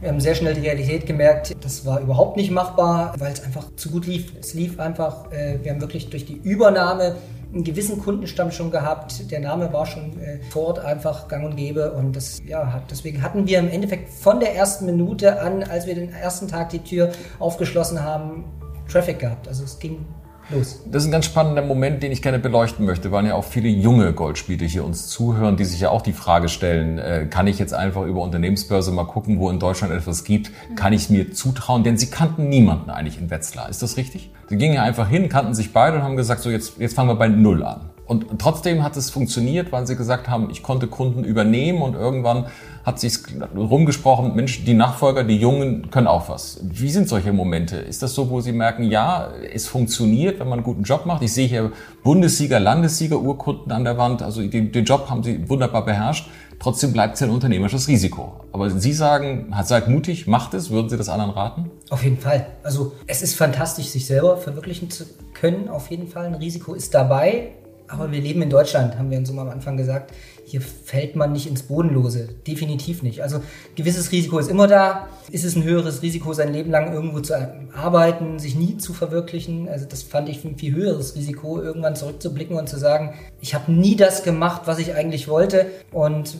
Wir 0.00 0.10
haben 0.10 0.20
sehr 0.20 0.36
schnell 0.36 0.54
die 0.54 0.60
Realität 0.60 1.06
gemerkt, 1.06 1.56
das 1.60 1.84
war 1.84 1.98
überhaupt 2.00 2.36
nicht 2.36 2.52
machbar, 2.52 3.14
weil 3.18 3.32
es 3.32 3.42
einfach 3.42 3.66
zu 3.74 3.90
gut 3.90 4.06
lief. 4.06 4.32
Es 4.38 4.54
lief 4.54 4.78
einfach, 4.78 5.32
äh, 5.32 5.58
wir 5.60 5.72
haben 5.72 5.80
wirklich 5.80 6.08
durch 6.08 6.24
die 6.24 6.36
Übernahme 6.36 7.16
einen 7.52 7.64
gewissen 7.64 7.98
Kundenstamm 7.98 8.52
schon 8.52 8.70
gehabt. 8.70 9.28
Der 9.32 9.40
Name 9.40 9.72
war 9.72 9.86
schon 9.86 10.20
äh, 10.20 10.38
vor 10.50 10.68
Ort 10.68 10.78
einfach 10.78 11.26
gang 11.26 11.44
und 11.44 11.56
gäbe. 11.56 11.90
Und 11.92 12.14
das, 12.14 12.40
ja, 12.46 12.80
deswegen 12.88 13.22
hatten 13.22 13.48
wir 13.48 13.58
im 13.58 13.68
Endeffekt 13.68 14.10
von 14.10 14.38
der 14.38 14.54
ersten 14.54 14.86
Minute 14.86 15.40
an, 15.40 15.64
als 15.64 15.88
wir 15.88 15.96
den 15.96 16.12
ersten 16.12 16.46
Tag 16.46 16.68
die 16.68 16.78
Tür 16.78 17.10
aufgeschlossen 17.40 18.00
haben, 18.00 18.44
Traffic 18.88 19.18
gehabt. 19.18 19.48
Also 19.48 19.64
es 19.64 19.80
ging 19.80 20.06
los. 20.50 20.80
Das 20.86 21.02
ist 21.02 21.08
ein 21.08 21.12
ganz 21.12 21.26
spannender 21.26 21.62
Moment, 21.62 22.02
den 22.02 22.12
ich 22.12 22.22
gerne 22.22 22.38
beleuchten 22.38 22.86
möchte, 22.86 23.12
weil 23.12 23.26
ja 23.26 23.34
auch 23.34 23.44
viele 23.44 23.68
junge 23.68 24.12
Goldspiele 24.12 24.64
hier 24.66 24.84
uns 24.84 25.08
zuhören, 25.08 25.56
die 25.56 25.64
sich 25.64 25.80
ja 25.80 25.90
auch 25.90 26.02
die 26.02 26.12
Frage 26.12 26.48
stellen, 26.48 26.98
äh, 26.98 27.26
kann 27.28 27.46
ich 27.46 27.58
jetzt 27.58 27.74
einfach 27.74 28.04
über 28.04 28.22
Unternehmensbörse 28.22 28.92
mal 28.92 29.04
gucken, 29.04 29.38
wo 29.38 29.50
in 29.50 29.58
Deutschland 29.58 29.92
etwas 29.92 30.24
gibt, 30.24 30.50
kann 30.76 30.92
ich 30.92 31.10
mir 31.10 31.32
zutrauen? 31.32 31.84
Denn 31.84 31.98
sie 31.98 32.10
kannten 32.10 32.48
niemanden 32.48 32.90
eigentlich 32.90 33.18
in 33.18 33.30
Wetzlar, 33.30 33.68
ist 33.68 33.82
das 33.82 33.96
richtig? 33.96 34.30
Sie 34.48 34.56
gingen 34.56 34.74
ja 34.74 34.82
einfach 34.82 35.08
hin, 35.08 35.28
kannten 35.28 35.54
sich 35.54 35.72
beide 35.72 35.96
und 35.96 36.02
haben 36.02 36.16
gesagt, 36.16 36.42
so 36.42 36.50
jetzt, 36.50 36.78
jetzt 36.78 36.94
fangen 36.94 37.08
wir 37.08 37.16
bei 37.16 37.28
Null 37.28 37.62
an. 37.62 37.90
Und 38.08 38.26
trotzdem 38.38 38.82
hat 38.82 38.96
es 38.96 39.10
funktioniert, 39.10 39.70
weil 39.70 39.86
sie 39.86 39.94
gesagt 39.94 40.28
haben, 40.28 40.48
ich 40.50 40.62
konnte 40.62 40.86
Kunden 40.86 41.24
übernehmen 41.24 41.82
und 41.82 41.94
irgendwann 41.94 42.46
hat 42.82 42.98
sich 42.98 43.18
rumgesprochen, 43.54 44.34
Mensch, 44.34 44.64
die 44.64 44.72
Nachfolger, 44.72 45.24
die 45.24 45.36
Jungen 45.36 45.90
können 45.90 46.06
auch 46.06 46.30
was. 46.30 46.58
Wie 46.62 46.90
sind 46.90 47.06
solche 47.06 47.34
Momente? 47.34 47.76
Ist 47.76 48.02
das 48.02 48.14
so, 48.14 48.30
wo 48.30 48.40
Sie 48.40 48.52
merken, 48.52 48.84
ja, 48.84 49.28
es 49.52 49.66
funktioniert, 49.66 50.40
wenn 50.40 50.48
man 50.48 50.60
einen 50.60 50.64
guten 50.64 50.84
Job 50.84 51.04
macht? 51.04 51.22
Ich 51.22 51.34
sehe 51.34 51.46
hier 51.46 51.70
Bundessieger, 52.02 52.58
Landessieger, 52.58 53.20
Urkunden 53.20 53.72
an 53.72 53.84
der 53.84 53.98
Wand. 53.98 54.22
Also 54.22 54.40
den, 54.40 54.72
den 54.72 54.86
Job 54.86 55.10
haben 55.10 55.22
Sie 55.22 55.46
wunderbar 55.46 55.84
beherrscht. 55.84 56.30
Trotzdem 56.60 56.94
bleibt 56.94 57.16
es 57.16 57.22
ein 57.22 57.28
unternehmerisches 57.28 57.88
Risiko. 57.88 58.40
Aber 58.52 58.70
Sie 58.70 58.94
sagen, 58.94 59.54
seid 59.64 59.88
mutig, 59.88 60.26
macht 60.26 60.54
es. 60.54 60.70
Würden 60.70 60.88
Sie 60.88 60.96
das 60.96 61.10
anderen 61.10 61.32
raten? 61.32 61.70
Auf 61.90 62.02
jeden 62.02 62.18
Fall. 62.18 62.46
Also 62.62 62.92
es 63.06 63.20
ist 63.20 63.34
fantastisch, 63.34 63.88
sich 63.88 64.06
selber 64.06 64.38
verwirklichen 64.38 64.90
zu 64.90 65.04
können. 65.34 65.68
Auf 65.68 65.90
jeden 65.90 66.08
Fall. 66.08 66.24
Ein 66.24 66.34
Risiko 66.34 66.72
ist 66.72 66.94
dabei. 66.94 67.52
Aber 67.88 68.12
wir 68.12 68.20
leben 68.20 68.42
in 68.42 68.50
Deutschland, 68.50 68.98
haben 68.98 69.10
wir 69.10 69.18
uns 69.18 69.32
mal 69.32 69.42
am 69.42 69.48
Anfang 69.48 69.76
gesagt. 69.76 70.12
Hier 70.44 70.60
fällt 70.60 71.16
man 71.16 71.32
nicht 71.32 71.46
ins 71.46 71.62
Bodenlose. 71.62 72.28
Definitiv 72.46 73.02
nicht. 73.02 73.22
Also 73.22 73.42
gewisses 73.74 74.12
Risiko 74.12 74.38
ist 74.38 74.50
immer 74.50 74.66
da. 74.66 75.08
Ist 75.30 75.44
es 75.44 75.56
ein 75.56 75.64
höheres 75.64 76.02
Risiko, 76.02 76.32
sein 76.32 76.52
Leben 76.52 76.70
lang 76.70 76.92
irgendwo 76.92 77.20
zu 77.20 77.34
arbeiten, 77.74 78.38
sich 78.38 78.56
nie 78.56 78.76
zu 78.78 78.94
verwirklichen? 78.94 79.68
Also 79.68 79.86
das 79.86 80.02
fand 80.02 80.28
ich 80.28 80.44
ein 80.44 80.56
viel 80.56 80.74
höheres 80.74 81.16
Risiko, 81.16 81.60
irgendwann 81.60 81.96
zurückzublicken 81.96 82.56
und 82.56 82.68
zu 82.68 82.78
sagen, 82.78 83.14
ich 83.40 83.54
habe 83.54 83.72
nie 83.72 83.96
das 83.96 84.22
gemacht, 84.22 84.62
was 84.66 84.78
ich 84.78 84.94
eigentlich 84.94 85.28
wollte. 85.28 85.66
Und 85.92 86.36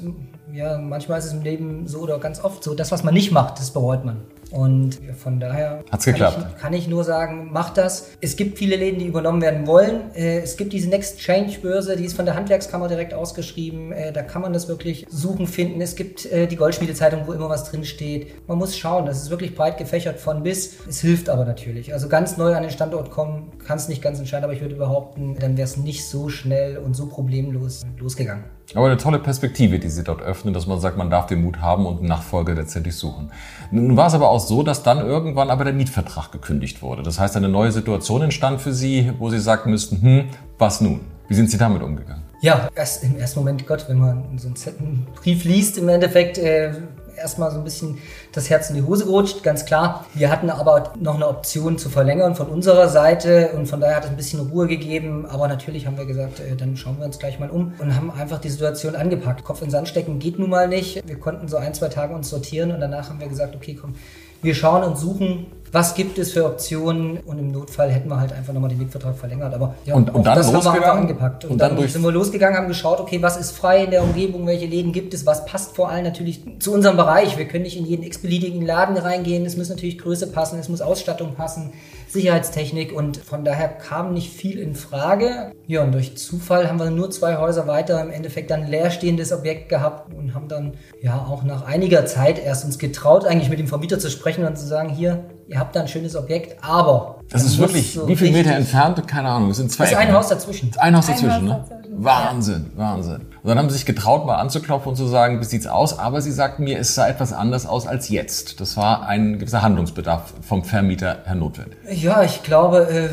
ja, 0.52 0.78
manchmal 0.78 1.18
ist 1.18 1.26
es 1.26 1.32
im 1.32 1.42
Leben 1.42 1.86
so 1.86 2.00
oder 2.00 2.18
ganz 2.18 2.42
oft 2.42 2.62
so, 2.64 2.74
das, 2.74 2.90
was 2.92 3.04
man 3.04 3.14
nicht 3.14 3.32
macht, 3.32 3.58
das 3.58 3.70
bereut 3.70 4.04
man. 4.04 4.22
Und 4.50 4.98
von 5.16 5.40
daher 5.40 5.84
Hat's 5.90 6.06
kann 6.06 6.14
geklappt? 6.14 6.46
Ich, 6.54 6.60
kann 6.62 6.72
ich 6.72 6.88
nur 6.88 7.04
sagen, 7.04 7.52
macht 7.52 7.76
das. 7.76 8.12
Es 8.22 8.36
gibt 8.36 8.56
viele 8.56 8.76
Läden, 8.76 8.98
die 8.98 9.06
übernommen 9.06 9.42
werden 9.42 9.66
wollen. 9.66 10.14
Äh, 10.14 10.38
Es 10.38 10.56
gibt 10.56 10.72
diese 10.72 10.88
Next 10.88 11.18
Change 11.18 11.58
Börse, 11.60 11.96
die 11.96 12.04
ist 12.04 12.16
von 12.16 12.24
der 12.24 12.34
Handwerkskammer 12.34 12.88
direkt 12.88 13.12
ausgeschrieben. 13.12 13.92
Äh, 13.92 14.12
da 14.12 14.22
kann 14.22 14.40
man 14.40 14.54
das 14.54 14.66
wirklich 14.68 15.06
suchen, 15.10 15.46
finden. 15.46 15.82
Es 15.82 15.96
gibt 15.96 16.24
äh, 16.26 16.46
die 16.46 16.56
Goldschmiedezeitung, 16.56 17.26
wo 17.26 17.32
immer 17.32 17.50
was 17.50 17.64
drin 17.64 17.84
steht. 17.84 18.48
Man 18.48 18.56
muss 18.56 18.76
schauen, 18.76 19.04
das 19.04 19.20
ist 19.20 19.28
wirklich 19.30 19.54
breit 19.54 19.76
gefächert 19.76 20.18
von 20.18 20.42
bis. 20.42 20.76
Es 20.88 21.00
hilft 21.00 21.28
aber 21.28 21.44
natürlich. 21.44 21.92
Also 21.92 22.08
ganz 22.08 22.38
neu 22.38 22.54
an 22.54 22.62
den 22.62 22.70
Standort 22.70 23.10
kommen, 23.10 23.52
kann 23.66 23.76
es 23.76 23.88
nicht 23.88 24.00
ganz 24.00 24.18
entscheiden, 24.18 24.44
aber 24.44 24.54
ich 24.54 24.62
würde 24.62 24.76
behaupten, 24.76 25.36
dann 25.38 25.58
wäre 25.58 25.68
es 25.68 25.76
nicht 25.76 26.06
so 26.06 26.30
schnell 26.30 26.78
und 26.78 26.94
so 26.94 27.06
problemlos 27.06 27.84
losgegangen. 27.98 28.44
Aber 28.74 28.86
eine 28.86 28.98
tolle 28.98 29.18
Perspektive, 29.18 29.78
die 29.78 29.88
Sie 29.88 30.04
dort 30.04 30.20
öffnen, 30.20 30.52
dass 30.52 30.66
man 30.66 30.78
sagt, 30.78 30.98
man 30.98 31.08
darf 31.08 31.26
den 31.26 31.42
Mut 31.42 31.60
haben 31.60 31.86
und 31.86 31.98
einen 31.98 32.08
Nachfolger 32.08 32.54
letztendlich 32.54 32.96
suchen. 32.96 33.30
Nun 33.70 33.96
war 33.96 34.08
es 34.08 34.14
aber 34.14 34.28
auch 34.28 34.40
so, 34.40 34.62
dass 34.62 34.82
dann 34.82 34.98
irgendwann 34.98 35.50
aber 35.50 35.64
der 35.64 35.72
Mietvertrag 35.72 36.32
gekündigt 36.32 36.82
wurde. 36.82 37.02
Das 37.02 37.18
heißt, 37.18 37.36
eine 37.36 37.48
neue 37.48 37.72
Situation 37.72 38.20
entstand 38.22 38.60
für 38.60 38.74
Sie, 38.74 39.12
wo 39.18 39.30
Sie 39.30 39.40
sagen 39.40 39.70
müssten, 39.70 40.02
hm, 40.02 40.28
was 40.58 40.82
nun? 40.82 41.00
Wie 41.28 41.34
sind 41.34 41.50
Sie 41.50 41.56
damit 41.56 41.82
umgegangen? 41.82 42.22
Ja, 42.40 42.68
erst 42.74 43.02
im 43.04 43.16
ersten 43.16 43.40
Moment, 43.40 43.66
Gott, 43.66 43.86
wenn 43.88 43.98
man 43.98 44.38
so 44.38 44.48
einen 44.48 45.06
Brief 45.14 45.44
liest, 45.44 45.78
im 45.78 45.88
Endeffekt 45.88 46.38
äh, 46.38 46.72
erstmal 47.18 47.50
so 47.50 47.58
ein 47.58 47.64
bisschen 47.64 47.98
das 48.32 48.48
Herz 48.50 48.70
in 48.70 48.76
die 48.76 48.82
Hose 48.82 49.04
gerutscht, 49.04 49.42
ganz 49.42 49.64
klar. 49.64 50.06
Wir 50.14 50.30
hatten 50.30 50.50
aber 50.50 50.92
noch 50.98 51.16
eine 51.16 51.28
Option 51.28 51.78
zu 51.78 51.88
verlängern 51.88 52.34
von 52.34 52.48
unserer 52.48 52.88
Seite 52.88 53.50
und 53.56 53.66
von 53.66 53.80
daher 53.80 53.96
hat 53.96 54.04
es 54.04 54.10
ein 54.10 54.16
bisschen 54.16 54.40
Ruhe 54.40 54.66
gegeben. 54.66 55.26
Aber 55.26 55.48
natürlich 55.48 55.86
haben 55.86 55.98
wir 55.98 56.06
gesagt, 56.06 56.40
äh, 56.40 56.56
dann 56.56 56.76
schauen 56.76 56.98
wir 56.98 57.06
uns 57.06 57.18
gleich 57.18 57.38
mal 57.38 57.50
um 57.50 57.74
und 57.78 57.94
haben 57.94 58.10
einfach 58.10 58.38
die 58.38 58.50
Situation 58.50 58.96
angepackt. 58.96 59.44
Kopf 59.44 59.62
in 59.62 59.70
Sand 59.70 59.88
stecken 59.88 60.18
geht 60.18 60.38
nun 60.38 60.50
mal 60.50 60.68
nicht. 60.68 61.06
Wir 61.06 61.18
konnten 61.18 61.48
so 61.48 61.56
ein, 61.56 61.74
zwei 61.74 61.88
Tage 61.88 62.14
uns 62.14 62.30
sortieren 62.30 62.72
und 62.72 62.80
danach 62.80 63.08
haben 63.08 63.20
wir 63.20 63.28
gesagt, 63.28 63.54
okay, 63.54 63.76
komm, 63.80 63.94
wir 64.42 64.54
schauen 64.54 64.82
und 64.84 64.96
suchen 64.96 65.46
was 65.72 65.94
gibt 65.94 66.18
es 66.18 66.32
für 66.32 66.46
Optionen 66.46 67.18
und 67.18 67.38
im 67.38 67.50
Notfall 67.50 67.90
hätten 67.90 68.08
wir 68.08 68.18
halt 68.18 68.32
einfach 68.32 68.52
nochmal 68.52 68.70
den 68.70 68.78
Mietvertrag 68.78 69.16
verlängert. 69.16 69.52
Aber 69.54 69.74
ja, 69.84 69.94
und, 69.94 70.14
und 70.14 70.26
dann 70.26 70.36
das 70.36 70.52
haben 70.52 70.80
wir 70.80 70.92
angepackt. 70.92 71.44
Und, 71.44 71.52
und 71.52 71.58
dann, 71.58 71.76
dann 71.76 71.88
sind 71.88 72.02
wir 72.02 72.12
losgegangen, 72.12 72.56
haben 72.56 72.68
geschaut, 72.68 73.00
okay, 73.00 73.20
was 73.22 73.36
ist 73.36 73.52
frei 73.52 73.84
in 73.84 73.90
der 73.90 74.02
Umgebung, 74.02 74.46
welche 74.46 74.66
Läden 74.66 74.92
gibt 74.92 75.14
es, 75.14 75.26
was 75.26 75.44
passt 75.44 75.76
vor 75.76 75.90
allem 75.90 76.04
natürlich 76.04 76.42
zu 76.58 76.72
unserem 76.72 76.96
Bereich. 76.96 77.36
Wir 77.36 77.46
können 77.46 77.64
nicht 77.64 77.76
in 77.76 77.86
jeden 77.86 78.02
x-beliebigen 78.02 78.62
Laden 78.62 78.96
reingehen, 78.96 79.44
es 79.44 79.56
muss 79.56 79.68
natürlich 79.68 79.98
Größe 79.98 80.28
passen, 80.28 80.58
es 80.58 80.68
muss 80.68 80.80
Ausstattung 80.80 81.34
passen, 81.34 81.72
Sicherheitstechnik 82.08 82.92
und 82.92 83.18
von 83.18 83.44
daher 83.44 83.68
kam 83.68 84.12
nicht 84.14 84.32
viel 84.32 84.58
in 84.58 84.74
Frage. 84.74 85.52
Ja, 85.66 85.82
und 85.82 85.92
durch 85.92 86.16
Zufall 86.16 86.68
haben 86.68 86.78
wir 86.78 86.90
nur 86.90 87.10
zwei 87.10 87.36
Häuser 87.36 87.66
weiter 87.66 88.02
im 88.02 88.10
Endeffekt 88.10 88.50
dann 88.50 88.66
leerstehendes 88.66 89.32
Objekt 89.32 89.68
gehabt 89.68 90.14
und 90.14 90.34
haben 90.34 90.48
dann 90.48 90.74
ja 91.02 91.26
auch 91.28 91.42
nach 91.42 91.66
einiger 91.66 92.06
Zeit 92.06 92.42
erst 92.42 92.64
uns 92.64 92.78
getraut, 92.78 93.24
eigentlich 93.24 93.50
mit 93.50 93.58
dem 93.58 93.68
Vermieter 93.68 93.98
zu 93.98 94.10
sprechen 94.10 94.44
und 94.44 94.56
zu 94.56 94.66
sagen, 94.66 94.88
hier, 94.88 95.24
ihr 95.48 95.58
habt 95.58 95.74
da 95.74 95.80
ein 95.80 95.88
schönes 95.88 96.14
Objekt, 96.14 96.62
aber. 96.62 97.20
Das 97.30 97.44
ist 97.44 97.58
wirklich, 97.58 97.92
so 97.92 98.06
wie 98.06 98.16
viele 98.16 98.32
Meter 98.32 98.52
entfernt? 98.52 99.06
Keine 99.06 99.28
Ahnung, 99.28 99.50
es 99.50 99.56
sind 99.56 99.70
zwei. 99.72 99.84
Das 99.84 99.92
ist 99.92 99.98
ein 99.98 100.12
Haus 100.12 100.28
dazwischen. 100.28 100.70
Ein 100.78 100.96
Haus 100.96 101.06
dazwischen, 101.06 101.30
ein 101.30 101.52
Haus 101.52 101.68
dazwischen 101.68 101.90
ne? 101.90 102.04
Wahnsinn, 102.04 102.70
ja. 102.76 102.82
Wahnsinn. 102.82 103.26
Und 103.42 103.48
dann 103.48 103.58
haben 103.58 103.68
sie 103.68 103.76
sich 103.76 103.86
getraut, 103.86 104.24
mal 104.24 104.36
anzuklopfen 104.36 104.90
und 104.90 104.96
zu 104.96 105.06
sagen, 105.06 105.40
wie 105.40 105.44
sieht's 105.44 105.66
aus? 105.66 105.98
Aber 105.98 106.20
sie 106.20 106.30
sagten 106.30 106.64
mir, 106.64 106.78
es 106.78 106.94
sah 106.94 107.08
etwas 107.08 107.32
anders 107.32 107.66
aus 107.66 107.86
als 107.86 108.08
jetzt. 108.08 108.60
Das 108.60 108.76
war 108.76 109.06
ein 109.08 109.38
gewisser 109.38 109.62
Handlungsbedarf 109.62 110.32
vom 110.46 110.64
Vermieter 110.64 111.18
her 111.24 111.34
notwendig. 111.34 111.76
Ja, 111.90 112.22
ich 112.22 112.42
glaube, 112.42 112.88
äh, 112.88 113.08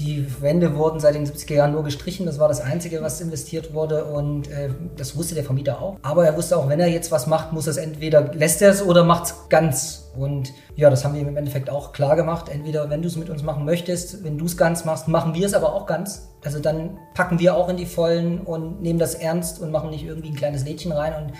die 0.00 0.26
Wände 0.40 0.76
wurden 0.76 0.98
seit 0.98 1.14
den 1.14 1.26
70er 1.26 1.54
Jahren 1.54 1.72
nur 1.72 1.84
gestrichen. 1.84 2.24
Das 2.24 2.38
war 2.38 2.48
das 2.48 2.62
Einzige, 2.62 3.02
was 3.02 3.20
investiert 3.20 3.74
wurde. 3.74 4.06
Und 4.06 4.50
äh, 4.50 4.70
das 4.96 5.16
wusste 5.16 5.34
der 5.34 5.44
Vermieter 5.44 5.80
auch. 5.80 5.98
Aber 6.00 6.24
er 6.24 6.36
wusste 6.36 6.56
auch, 6.56 6.68
wenn 6.68 6.80
er 6.80 6.88
jetzt 6.88 7.12
was 7.12 7.26
macht, 7.26 7.52
muss 7.52 7.66
es 7.66 7.76
entweder 7.76 8.32
lässt 8.32 8.62
er 8.62 8.70
es 8.70 8.82
oder 8.82 9.04
macht 9.04 9.24
es 9.26 9.34
ganz. 9.50 10.10
Und 10.16 10.52
ja, 10.74 10.88
das 10.88 11.04
haben 11.04 11.14
wir 11.14 11.20
ihm 11.20 11.28
im 11.28 11.36
Endeffekt 11.36 11.68
auch 11.68 11.92
klar 11.92 12.16
gemacht. 12.16 12.48
Entweder, 12.48 12.88
wenn 12.88 13.02
du 13.02 13.08
es 13.08 13.16
mit 13.16 13.28
uns 13.28 13.42
machen 13.42 13.66
möchtest, 13.66 14.24
wenn 14.24 14.38
du 14.38 14.46
es 14.46 14.56
ganz 14.56 14.86
machst, 14.86 15.06
machen 15.06 15.34
wir 15.34 15.46
es 15.46 15.52
aber 15.52 15.74
auch 15.74 15.86
ganz. 15.86 16.30
Also 16.42 16.58
dann 16.60 16.98
packen 17.14 17.38
wir 17.38 17.54
auch 17.54 17.68
in 17.68 17.76
die 17.76 17.86
Vollen 17.86 18.40
und 18.40 18.80
nehmen 18.80 18.98
das 18.98 19.14
ernst 19.14 19.60
und 19.60 19.70
machen 19.70 19.90
nicht 19.90 20.04
irgendwie 20.04 20.30
ein 20.30 20.34
kleines 20.34 20.64
Lädchen 20.64 20.92
rein 20.92 21.12
und 21.14 21.34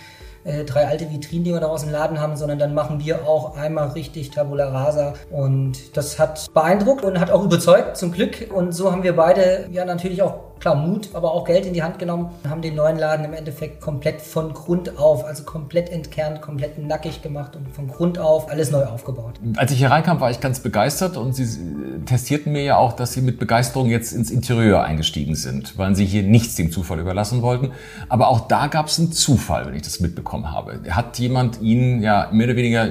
äh, 0.44 0.64
drei 0.64 0.87
alte 0.87 1.11
Vitrinen, 1.11 1.44
die 1.44 1.52
wir 1.52 1.61
daraus 1.61 1.82
im 1.82 1.90
Laden 1.90 2.20
haben, 2.20 2.37
sondern 2.37 2.59
dann 2.59 2.75
machen 2.75 3.00
wir 3.00 3.26
auch 3.28 3.56
einmal 3.56 3.88
richtig 3.88 4.30
Tabula 4.30 4.68
Rasa. 4.68 5.14
Und 5.30 5.97
das 5.97 6.18
hat 6.18 6.52
beeindruckt 6.52 7.04
und 7.04 7.20
hat 7.20 7.30
auch 7.30 7.44
überzeugt, 7.44 7.97
zum 7.97 8.12
Glück. 8.12 8.50
Und 8.54 8.73
so 8.73 8.90
haben 8.92 9.02
wir 9.02 9.16
beide 9.16 9.66
ja 9.70 9.85
natürlich 9.85 10.23
auch 10.23 10.50
klar 10.60 10.74
Mut, 10.74 11.08
aber 11.14 11.32
auch 11.32 11.44
Geld 11.44 11.66
in 11.66 11.72
die 11.72 11.82
Hand 11.82 11.98
genommen 11.98 12.30
und 12.44 12.50
haben 12.50 12.62
den 12.62 12.74
neuen 12.74 12.98
Laden 12.98 13.24
im 13.24 13.32
Endeffekt 13.32 13.80
komplett 13.80 14.20
von 14.20 14.52
Grund 14.52 14.98
auf, 14.98 15.24
also 15.24 15.44
komplett 15.44 15.90
entkernt, 15.90 16.42
komplett 16.42 16.78
nackig 16.78 17.22
gemacht 17.22 17.56
und 17.56 17.68
von 17.70 17.88
Grund 17.88 18.18
auf 18.18 18.50
alles 18.50 18.70
neu 18.70 18.84
aufgebaut. 18.84 19.40
Als 19.56 19.72
ich 19.72 19.78
hier 19.78 19.90
reinkam, 19.90 20.20
war 20.20 20.30
ich 20.30 20.40
ganz 20.40 20.60
begeistert 20.60 21.16
und 21.16 21.34
Sie 21.34 21.48
testierten 22.04 22.52
mir 22.52 22.62
ja 22.62 22.76
auch, 22.76 22.92
dass 22.92 23.12
Sie 23.12 23.22
mit 23.22 23.38
Begeisterung 23.38 23.88
jetzt 23.88 24.12
ins 24.12 24.30
Interieur 24.30 24.84
eingestiegen 24.84 25.34
sind, 25.34 25.78
weil 25.78 25.96
Sie 25.96 26.04
hier 26.04 26.22
nichts 26.22 26.54
dem 26.56 26.70
Zufall 26.70 27.00
überlassen 27.00 27.42
wollten. 27.42 27.72
Aber 28.08 28.28
auch 28.28 28.40
da 28.40 28.66
gab 28.66 28.86
es 28.86 28.98
einen 28.98 29.12
Zufall, 29.12 29.66
wenn 29.66 29.74
ich 29.74 29.82
das 29.82 30.00
mitbekommen 30.00 30.52
habe. 30.52 30.80
Hat 30.90 31.18
jemand 31.18 31.60
Ihnen 31.62 32.02
ja 32.02 32.28
mehr 32.32 32.48
oder 32.48 32.56
weniger 32.56 32.90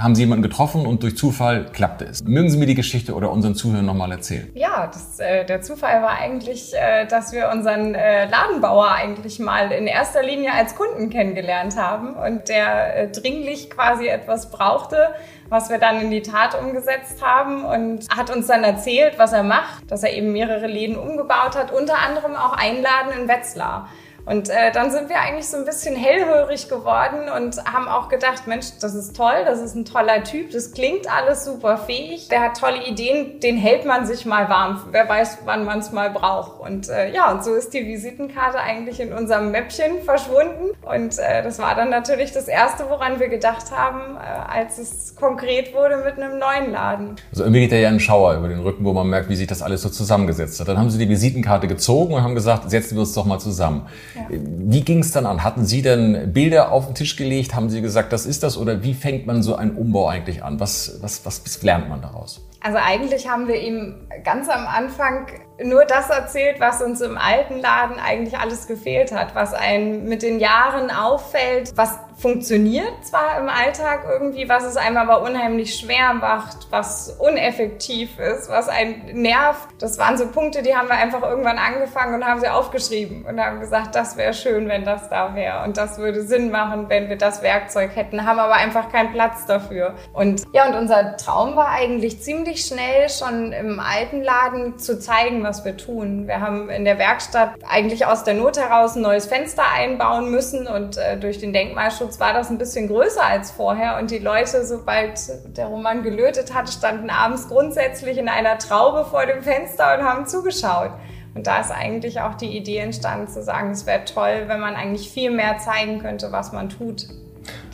haben 0.00 0.14
Sie 0.14 0.22
jemanden 0.22 0.42
getroffen 0.42 0.86
und 0.86 1.02
durch 1.02 1.16
Zufall 1.16 1.66
klappte 1.72 2.06
es. 2.06 2.22
Mögen 2.24 2.48
Sie 2.50 2.56
mir 2.56 2.66
die 2.66 2.74
Geschichte 2.74 3.14
oder 3.14 3.30
unseren 3.30 3.54
Zuhörern 3.54 3.84
nochmal 3.84 4.12
erzählen? 4.12 4.48
Ja, 4.54 4.86
das, 4.86 5.18
äh, 5.18 5.44
der 5.44 5.60
Zufall 5.60 6.02
war 6.02 6.18
eigentlich, 6.18 6.72
äh, 6.74 7.06
dass 7.12 7.32
wir 7.32 7.50
unseren 7.50 7.94
äh, 7.94 8.26
Ladenbauer 8.26 8.92
eigentlich 8.92 9.38
mal 9.38 9.72
in 9.72 9.86
erster 9.86 10.22
Linie 10.22 10.52
als 10.52 10.74
Kunden 10.74 11.10
kennengelernt 11.10 11.76
haben 11.76 12.14
und 12.14 12.48
der 12.48 12.96
äh, 12.96 13.08
dringlich 13.08 13.70
quasi 13.70 14.08
etwas 14.08 14.50
brauchte, 14.50 15.14
was 15.48 15.68
wir 15.68 15.78
dann 15.78 16.00
in 16.00 16.10
die 16.10 16.22
Tat 16.22 16.54
umgesetzt 16.54 17.22
haben 17.22 17.64
und 17.64 18.08
hat 18.16 18.34
uns 18.34 18.46
dann 18.46 18.64
erzählt, 18.64 19.18
was 19.18 19.32
er 19.32 19.42
macht, 19.42 19.90
dass 19.90 20.02
er 20.02 20.12
eben 20.12 20.32
mehrere 20.32 20.66
Läden 20.66 20.96
umgebaut 20.96 21.56
hat, 21.56 21.72
unter 21.72 21.98
anderem 21.98 22.36
auch 22.36 22.52
einen 22.52 22.82
Laden 22.82 23.20
in 23.20 23.28
Wetzlar. 23.28 23.88
Und 24.26 24.48
äh, 24.48 24.72
dann 24.72 24.90
sind 24.90 25.08
wir 25.08 25.20
eigentlich 25.20 25.48
so 25.48 25.56
ein 25.56 25.64
bisschen 25.64 25.96
hellhörig 25.96 26.68
geworden 26.68 27.28
und 27.36 27.64
haben 27.64 27.88
auch 27.88 28.08
gedacht, 28.08 28.46
Mensch, 28.46 28.66
das 28.80 28.94
ist 28.94 29.16
toll, 29.16 29.44
das 29.44 29.60
ist 29.60 29.74
ein 29.74 29.84
toller 29.84 30.22
Typ, 30.24 30.50
das 30.52 30.72
klingt 30.72 31.10
alles 31.10 31.44
super 31.44 31.78
fähig, 31.78 32.28
der 32.28 32.40
hat 32.40 32.58
tolle 32.58 32.86
Ideen, 32.86 33.40
den 33.40 33.56
hält 33.56 33.84
man 33.84 34.06
sich 34.06 34.26
mal 34.26 34.48
warm. 34.48 34.82
Wer 34.90 35.08
weiß, 35.08 35.38
wann 35.44 35.64
man 35.64 35.80
es 35.80 35.92
mal 35.92 36.10
braucht. 36.10 36.60
Und 36.60 36.88
äh, 36.88 37.12
ja, 37.12 37.30
und 37.32 37.44
so 37.44 37.54
ist 37.54 37.72
die 37.74 37.86
Visitenkarte 37.86 38.58
eigentlich 38.58 39.00
in 39.00 39.12
unserem 39.12 39.50
Mäppchen 39.50 40.02
verschwunden. 40.04 40.70
Und 40.82 41.18
äh, 41.18 41.42
das 41.42 41.58
war 41.58 41.74
dann 41.74 41.90
natürlich 41.90 42.32
das 42.32 42.48
Erste, 42.48 42.84
woran 42.88 43.20
wir 43.20 43.28
gedacht 43.28 43.70
haben, 43.70 44.16
äh, 44.16 44.58
als 44.58 44.78
es 44.78 45.16
konkret 45.16 45.74
wurde 45.74 45.98
mit 45.98 46.16
einem 46.16 46.38
neuen 46.38 46.72
Laden. 46.72 47.16
Also 47.30 47.44
irgendwie 47.44 47.60
geht 47.60 47.72
da 47.72 47.76
ja 47.76 47.88
ein 47.88 48.00
Schauer 48.00 48.34
über 48.34 48.48
den 48.48 48.60
Rücken, 48.60 48.84
wo 48.84 48.92
man 48.92 49.08
merkt, 49.08 49.28
wie 49.28 49.36
sich 49.36 49.46
das 49.46 49.62
alles 49.62 49.82
so 49.82 49.88
zusammengesetzt 49.88 50.60
hat. 50.60 50.68
Dann 50.68 50.78
haben 50.78 50.90
sie 50.90 50.98
die 50.98 51.08
Visitenkarte 51.08 51.68
gezogen 51.68 52.14
und 52.14 52.22
haben 52.22 52.34
gesagt, 52.34 52.70
setzen 52.70 52.96
wir 52.96 53.00
uns 53.00 53.14
doch 53.14 53.24
mal 53.24 53.38
zusammen. 53.38 53.86
Ja. 54.14 54.26
Wie 54.30 54.80
ging 54.82 55.00
es 55.00 55.12
dann 55.12 55.26
an? 55.26 55.44
Hatten 55.44 55.64
Sie 55.64 55.82
denn 55.82 56.32
Bilder 56.32 56.72
auf 56.72 56.86
den 56.86 56.94
Tisch 56.94 57.16
gelegt? 57.16 57.54
Haben 57.54 57.70
Sie 57.70 57.80
gesagt, 57.80 58.12
das 58.12 58.26
ist 58.26 58.42
das? 58.42 58.56
Oder 58.56 58.82
wie 58.82 58.94
fängt 58.94 59.26
man 59.26 59.42
so 59.42 59.54
einen 59.56 59.76
Umbau 59.76 60.08
eigentlich 60.08 60.42
an? 60.42 60.60
Was, 60.60 60.98
was, 61.00 61.24
was 61.24 61.62
lernt 61.62 61.88
man 61.88 62.02
daraus? 62.02 62.40
Also 62.60 62.78
eigentlich 62.78 63.28
haben 63.28 63.48
wir 63.48 63.60
ihm 63.60 63.94
ganz 64.22 64.48
am 64.48 64.66
Anfang 64.66 65.26
nur 65.64 65.84
das 65.84 66.10
erzählt, 66.10 66.60
was 66.60 66.82
uns 66.82 67.00
im 67.00 67.18
alten 67.18 67.60
Laden 67.60 67.98
eigentlich 67.98 68.38
alles 68.38 68.66
gefehlt 68.66 69.12
hat, 69.12 69.34
was 69.34 69.54
einen 69.54 70.04
mit 70.04 70.22
den 70.22 70.40
Jahren 70.40 70.90
auffällt, 70.90 71.72
was 71.76 71.98
funktioniert 72.20 73.04
zwar 73.04 73.38
im 73.38 73.48
Alltag 73.48 74.04
irgendwie, 74.08 74.48
was 74.48 74.64
es 74.64 74.76
einem 74.76 74.98
aber 74.98 75.22
unheimlich 75.22 75.74
schwer 75.74 76.12
macht, 76.12 76.70
was 76.70 77.16
uneffektiv 77.18 78.18
ist, 78.18 78.50
was 78.50 78.68
einen 78.68 79.22
nervt. 79.22 79.68
Das 79.78 79.98
waren 79.98 80.18
so 80.18 80.28
Punkte, 80.28 80.62
die 80.62 80.76
haben 80.76 80.88
wir 80.88 80.96
einfach 80.96 81.22
irgendwann 81.22 81.58
angefangen 81.58 82.14
und 82.14 82.24
haben 82.26 82.40
sie 82.40 82.48
aufgeschrieben 82.48 83.24
und 83.24 83.40
haben 83.40 83.60
gesagt, 83.60 83.94
das 83.94 84.16
wäre 84.16 84.34
schön, 84.34 84.68
wenn 84.68 84.84
das 84.84 85.08
da 85.08 85.34
wäre 85.34 85.64
und 85.64 85.76
das 85.76 85.98
würde 85.98 86.22
Sinn 86.22 86.50
machen, 86.50 86.88
wenn 86.88 87.08
wir 87.08 87.16
das 87.16 87.42
Werkzeug 87.42 87.96
hätten, 87.96 88.26
haben 88.26 88.38
aber 88.38 88.54
einfach 88.54 88.92
keinen 88.92 89.12
Platz 89.12 89.46
dafür. 89.46 89.94
Und 90.12 90.42
ja, 90.52 90.68
und 90.68 90.74
unser 90.74 91.16
Traum 91.16 91.56
war 91.56 91.70
eigentlich 91.70 92.20
ziemlich 92.20 92.66
schnell 92.66 93.08
schon 93.08 93.52
im 93.52 93.80
alten 93.80 94.22
Laden 94.22 94.78
zu 94.78 95.00
zeigen, 95.00 95.42
was 95.50 95.64
wir 95.64 95.76
tun. 95.76 96.28
Wir 96.28 96.40
haben 96.40 96.70
in 96.70 96.84
der 96.84 96.96
Werkstatt 96.98 97.54
eigentlich 97.68 98.06
aus 98.06 98.22
der 98.22 98.34
Not 98.34 98.56
heraus 98.56 98.94
ein 98.94 99.02
neues 99.02 99.26
Fenster 99.26 99.64
einbauen 99.74 100.30
müssen 100.30 100.68
und 100.68 100.96
äh, 100.96 101.18
durch 101.18 101.38
den 101.38 101.52
Denkmalschutz 101.52 102.20
war 102.20 102.32
das 102.32 102.50
ein 102.50 102.58
bisschen 102.58 102.86
größer 102.86 103.24
als 103.24 103.50
vorher 103.50 103.98
und 103.98 104.12
die 104.12 104.20
Leute, 104.20 104.64
sobald 104.64 105.18
der 105.56 105.66
Roman 105.66 106.04
gelötet 106.04 106.54
hat, 106.54 106.68
standen 106.68 107.10
abends 107.10 107.48
grundsätzlich 107.48 108.16
in 108.16 108.28
einer 108.28 108.58
Traube 108.58 109.04
vor 109.04 109.26
dem 109.26 109.42
Fenster 109.42 109.98
und 109.98 110.04
haben 110.04 110.26
zugeschaut. 110.26 110.92
Und 111.34 111.48
da 111.48 111.60
ist 111.60 111.72
eigentlich 111.72 112.20
auch 112.20 112.34
die 112.34 112.56
Idee 112.56 112.78
entstanden 112.78 113.26
zu 113.26 113.42
sagen, 113.42 113.72
es 113.72 113.86
wäre 113.86 114.04
toll, 114.04 114.44
wenn 114.46 114.60
man 114.60 114.76
eigentlich 114.76 115.10
viel 115.10 115.32
mehr 115.32 115.58
zeigen 115.58 116.00
könnte, 116.00 116.30
was 116.30 116.52
man 116.52 116.68
tut. 116.68 117.08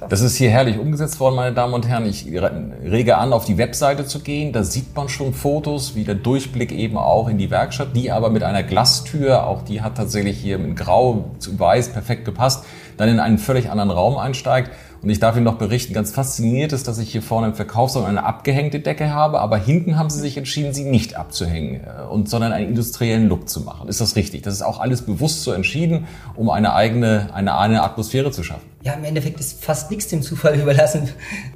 Das 0.09 0.21
ist 0.21 0.37
hier 0.37 0.51
herrlich 0.51 0.79
umgesetzt 0.79 1.19
worden, 1.21 1.37
meine 1.37 1.55
Damen 1.55 1.73
und 1.73 1.89
Herren. 1.89 2.07
Ich 2.07 2.27
rege 2.27 3.17
an, 3.17 3.33
auf 3.33 3.47
die 3.47 3.57
Webseite 3.57 4.05
zu 4.05 4.21
gehen. 4.21 4.53
Da 4.53 4.63
sieht 4.63 4.95
man 4.95 5.09
schon 5.09 5.33
Fotos, 5.33 5.95
wie 5.95 6.05
der 6.05 6.15
Durchblick 6.15 6.71
eben 6.71 6.99
auch 6.99 7.29
in 7.29 7.39
die 7.39 7.51
Werkstatt, 7.51 7.89
die 7.97 8.13
aber 8.13 8.31
mit 8.31 8.43
einer 8.43 8.63
Glastür, 8.63 9.47
auch 9.47 9.63
die 9.63 9.81
hat 9.81 9.97
tatsächlich 9.97 10.39
hier 10.39 10.57
in 10.57 10.75
Grau 10.75 11.31
zu 11.39 11.59
Weiß 11.59 11.91
perfekt 11.91 12.25
gepasst, 12.25 12.65
dann 12.99 13.09
in 13.09 13.21
einen 13.21 13.39
völlig 13.39 13.71
anderen 13.71 13.91
Raum 13.91 14.17
einsteigt. 14.17 14.71
Und 15.03 15.11
ich 15.11 15.21
darf 15.21 15.37
Ihnen 15.37 15.45
noch 15.45 15.59
berichten, 15.59 15.95
ganz 15.95 16.11
fasziniert 16.11 16.73
ist, 16.73 16.89
dass 16.89 16.99
ich 16.99 17.13
hier 17.13 17.23
vorne 17.23 17.49
im 17.49 17.55
Verkaufsraum 17.55 18.07
eine 18.07 18.25
abgehängte 18.25 18.81
Decke 18.81 19.13
habe, 19.13 19.41
aber 19.41 19.57
hinten 19.57 19.99
haben 19.99 20.11
Sie 20.11 20.19
sich 20.19 20.37
entschieden, 20.37 20.75
sie 20.75 20.85
nicht 20.85 21.17
abzuhängen, 21.17 21.83
äh, 21.85 22.03
und, 22.11 22.29
sondern 22.29 22.53
einen 22.53 22.69
industriellen 22.69 23.29
Look 23.29 23.49
zu 23.49 23.61
machen. 23.61 23.89
Ist 23.89 24.01
das 24.01 24.17
richtig? 24.17 24.43
Das 24.43 24.55
ist 24.55 24.63
auch 24.63 24.81
alles 24.81 25.03
bewusst 25.03 25.43
so 25.43 25.53
entschieden, 25.53 26.07
um 26.35 26.51
eine 26.51 26.75
eigene, 26.75 27.29
eine, 27.35 27.57
eine 27.57 27.83
Atmosphäre 27.83 28.31
zu 28.31 28.43
schaffen. 28.43 28.76
Ja, 28.87 28.93
im 28.93 29.03
Endeffekt 29.03 29.41
ist 29.41 29.65
fast 29.65 29.91
nichts 29.91 30.07
dem 30.07 30.23
Zufall 30.23 30.55
überlassen. 30.61 31.09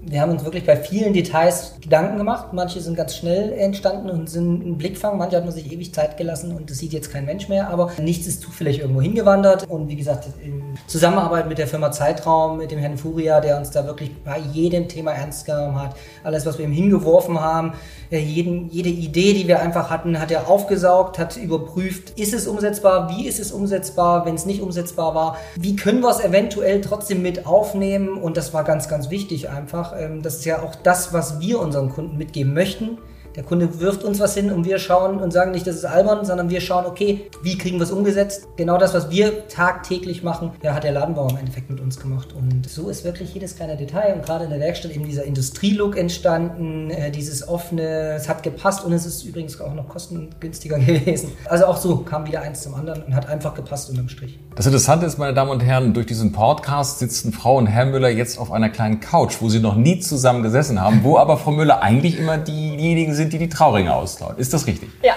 Wir 0.02 0.20
haben 0.20 0.32
uns 0.32 0.42
wirklich 0.42 0.66
bei 0.66 0.74
vielen 0.74 1.12
Details 1.12 1.76
Gedanken 1.80 2.18
gemacht. 2.18 2.52
Manche 2.52 2.80
sind 2.80 2.96
ganz 2.96 3.14
schnell 3.14 3.52
entstanden 3.52 4.10
und 4.10 4.28
sind 4.28 4.66
ein 4.66 4.76
Blickfang. 4.76 5.16
Manche 5.16 5.36
hat 5.36 5.44
man 5.44 5.54
sich 5.54 5.70
ewig 5.70 5.94
Zeit 5.94 6.16
gelassen 6.16 6.52
und 6.56 6.68
das 6.68 6.78
sieht 6.78 6.92
jetzt 6.92 7.12
kein 7.12 7.24
Mensch 7.26 7.48
mehr. 7.48 7.70
Aber 7.70 7.92
nichts 8.00 8.26
ist 8.26 8.40
zufällig 8.40 8.80
irgendwo 8.80 9.00
hingewandert. 9.00 9.70
Und 9.70 9.88
wie 9.88 9.94
gesagt, 9.94 10.26
in 10.42 10.60
Zusammenarbeit 10.88 11.48
mit 11.48 11.58
der 11.58 11.68
Firma 11.68 11.92
Zeitraum, 11.92 12.58
mit 12.58 12.72
dem 12.72 12.80
Herrn 12.80 12.98
Furia, 12.98 13.40
der 13.40 13.58
uns 13.58 13.70
da 13.70 13.86
wirklich 13.86 14.10
bei 14.24 14.40
jedem 14.52 14.88
Thema 14.88 15.12
ernst 15.12 15.46
genommen 15.46 15.80
hat. 15.80 15.94
Alles, 16.24 16.44
was 16.46 16.58
wir 16.58 16.64
ihm 16.64 16.72
hingeworfen 16.72 17.40
haben, 17.40 17.74
jeden, 18.10 18.68
jede 18.70 18.88
Idee, 18.88 19.34
die 19.34 19.46
wir 19.46 19.60
einfach 19.60 19.88
hatten, 19.88 20.18
hat 20.18 20.32
er 20.32 20.50
aufgesaugt, 20.50 21.18
hat 21.18 21.36
überprüft, 21.36 22.18
ist 22.18 22.34
es 22.34 22.48
umsetzbar, 22.48 23.08
wie 23.10 23.28
ist 23.28 23.38
es 23.38 23.52
umsetzbar, 23.52 24.26
wenn 24.26 24.34
es 24.34 24.46
nicht 24.46 24.62
umsetzbar 24.62 25.14
war, 25.14 25.36
wie 25.54 25.76
können 25.76 26.00
wir 26.00 26.10
es 26.10 26.18
eventuell 26.18 26.80
trotzdem 26.80 27.19
mit 27.20 27.46
aufnehmen 27.46 28.16
und 28.16 28.36
das 28.36 28.52
war 28.52 28.64
ganz, 28.64 28.88
ganz 28.88 29.10
wichtig 29.10 29.48
einfach. 29.48 29.94
Ähm, 29.98 30.22
das 30.22 30.36
ist 30.36 30.44
ja 30.44 30.62
auch 30.62 30.74
das, 30.74 31.12
was 31.12 31.40
wir 31.40 31.60
unseren 31.60 31.90
Kunden 31.90 32.16
mitgeben 32.16 32.54
möchten 32.54 32.98
der 33.36 33.44
Kunde 33.44 33.80
wirft 33.80 34.02
uns 34.02 34.18
was 34.18 34.34
hin 34.34 34.50
und 34.50 34.64
wir 34.64 34.78
schauen 34.78 35.20
und 35.20 35.32
sagen 35.32 35.52
nicht, 35.52 35.66
das 35.66 35.76
ist 35.76 35.84
albern, 35.84 36.24
sondern 36.24 36.50
wir 36.50 36.60
schauen, 36.60 36.84
okay, 36.84 37.30
wie 37.42 37.56
kriegen 37.56 37.78
wir 37.78 37.84
es 37.84 37.92
umgesetzt? 37.92 38.48
Genau 38.56 38.76
das, 38.76 38.92
was 38.92 39.10
wir 39.10 39.46
tagtäglich 39.48 40.22
machen, 40.22 40.50
ja, 40.62 40.74
hat 40.74 40.84
der 40.84 40.92
Ladenbauer 40.92 41.30
im 41.30 41.36
Endeffekt 41.36 41.70
mit 41.70 41.80
uns 41.80 42.00
gemacht. 42.00 42.34
Und 42.36 42.68
so 42.68 42.88
ist 42.88 43.04
wirklich 43.04 43.32
jedes 43.32 43.56
kleine 43.56 43.76
Detail 43.76 44.14
und 44.14 44.24
gerade 44.24 44.44
in 44.44 44.50
der 44.50 44.58
Werkstatt 44.58 44.90
eben 44.90 45.04
dieser 45.04 45.24
Industrielook 45.24 45.96
entstanden, 45.96 46.90
äh, 46.90 47.10
dieses 47.10 47.46
offene, 47.46 48.14
es 48.14 48.28
hat 48.28 48.42
gepasst 48.42 48.84
und 48.84 48.92
es 48.92 49.06
ist 49.06 49.22
übrigens 49.22 49.60
auch 49.60 49.74
noch 49.74 49.88
kostengünstiger 49.88 50.78
gewesen. 50.80 51.32
Also 51.48 51.66
auch 51.66 51.76
so 51.76 51.98
kam 51.98 52.26
wieder 52.26 52.42
eins 52.42 52.62
zum 52.62 52.74
anderen 52.74 53.04
und 53.04 53.14
hat 53.14 53.28
einfach 53.28 53.54
gepasst 53.54 53.90
unterm 53.90 54.08
Strich. 54.08 54.40
Das 54.56 54.66
Interessante 54.66 55.06
ist, 55.06 55.16
meine 55.16 55.32
Damen 55.32 55.50
und 55.50 55.60
Herren, 55.60 55.94
durch 55.94 56.06
diesen 56.06 56.32
Podcast 56.32 56.98
sitzen 56.98 57.32
Frau 57.32 57.56
und 57.56 57.66
Herr 57.66 57.86
Müller 57.86 58.08
jetzt 58.08 58.36
auf 58.36 58.50
einer 58.50 58.68
kleinen 58.68 58.98
Couch, 58.98 59.36
wo 59.40 59.48
sie 59.48 59.60
noch 59.60 59.76
nie 59.76 60.00
zusammen 60.00 60.42
gesessen 60.42 60.80
haben, 60.80 61.04
wo 61.04 61.18
aber 61.18 61.36
Frau 61.36 61.52
Müller 61.52 61.82
eigentlich 61.82 62.18
immer 62.18 62.36
diejenigen 62.36 63.14
sind, 63.14 63.32
die 63.32 63.38
die 63.38 63.48
Trauringe 63.48 63.94
auslauen. 63.94 64.36
Ist 64.38 64.52
das 64.52 64.66
richtig? 64.66 64.90
Ja. 65.02 65.14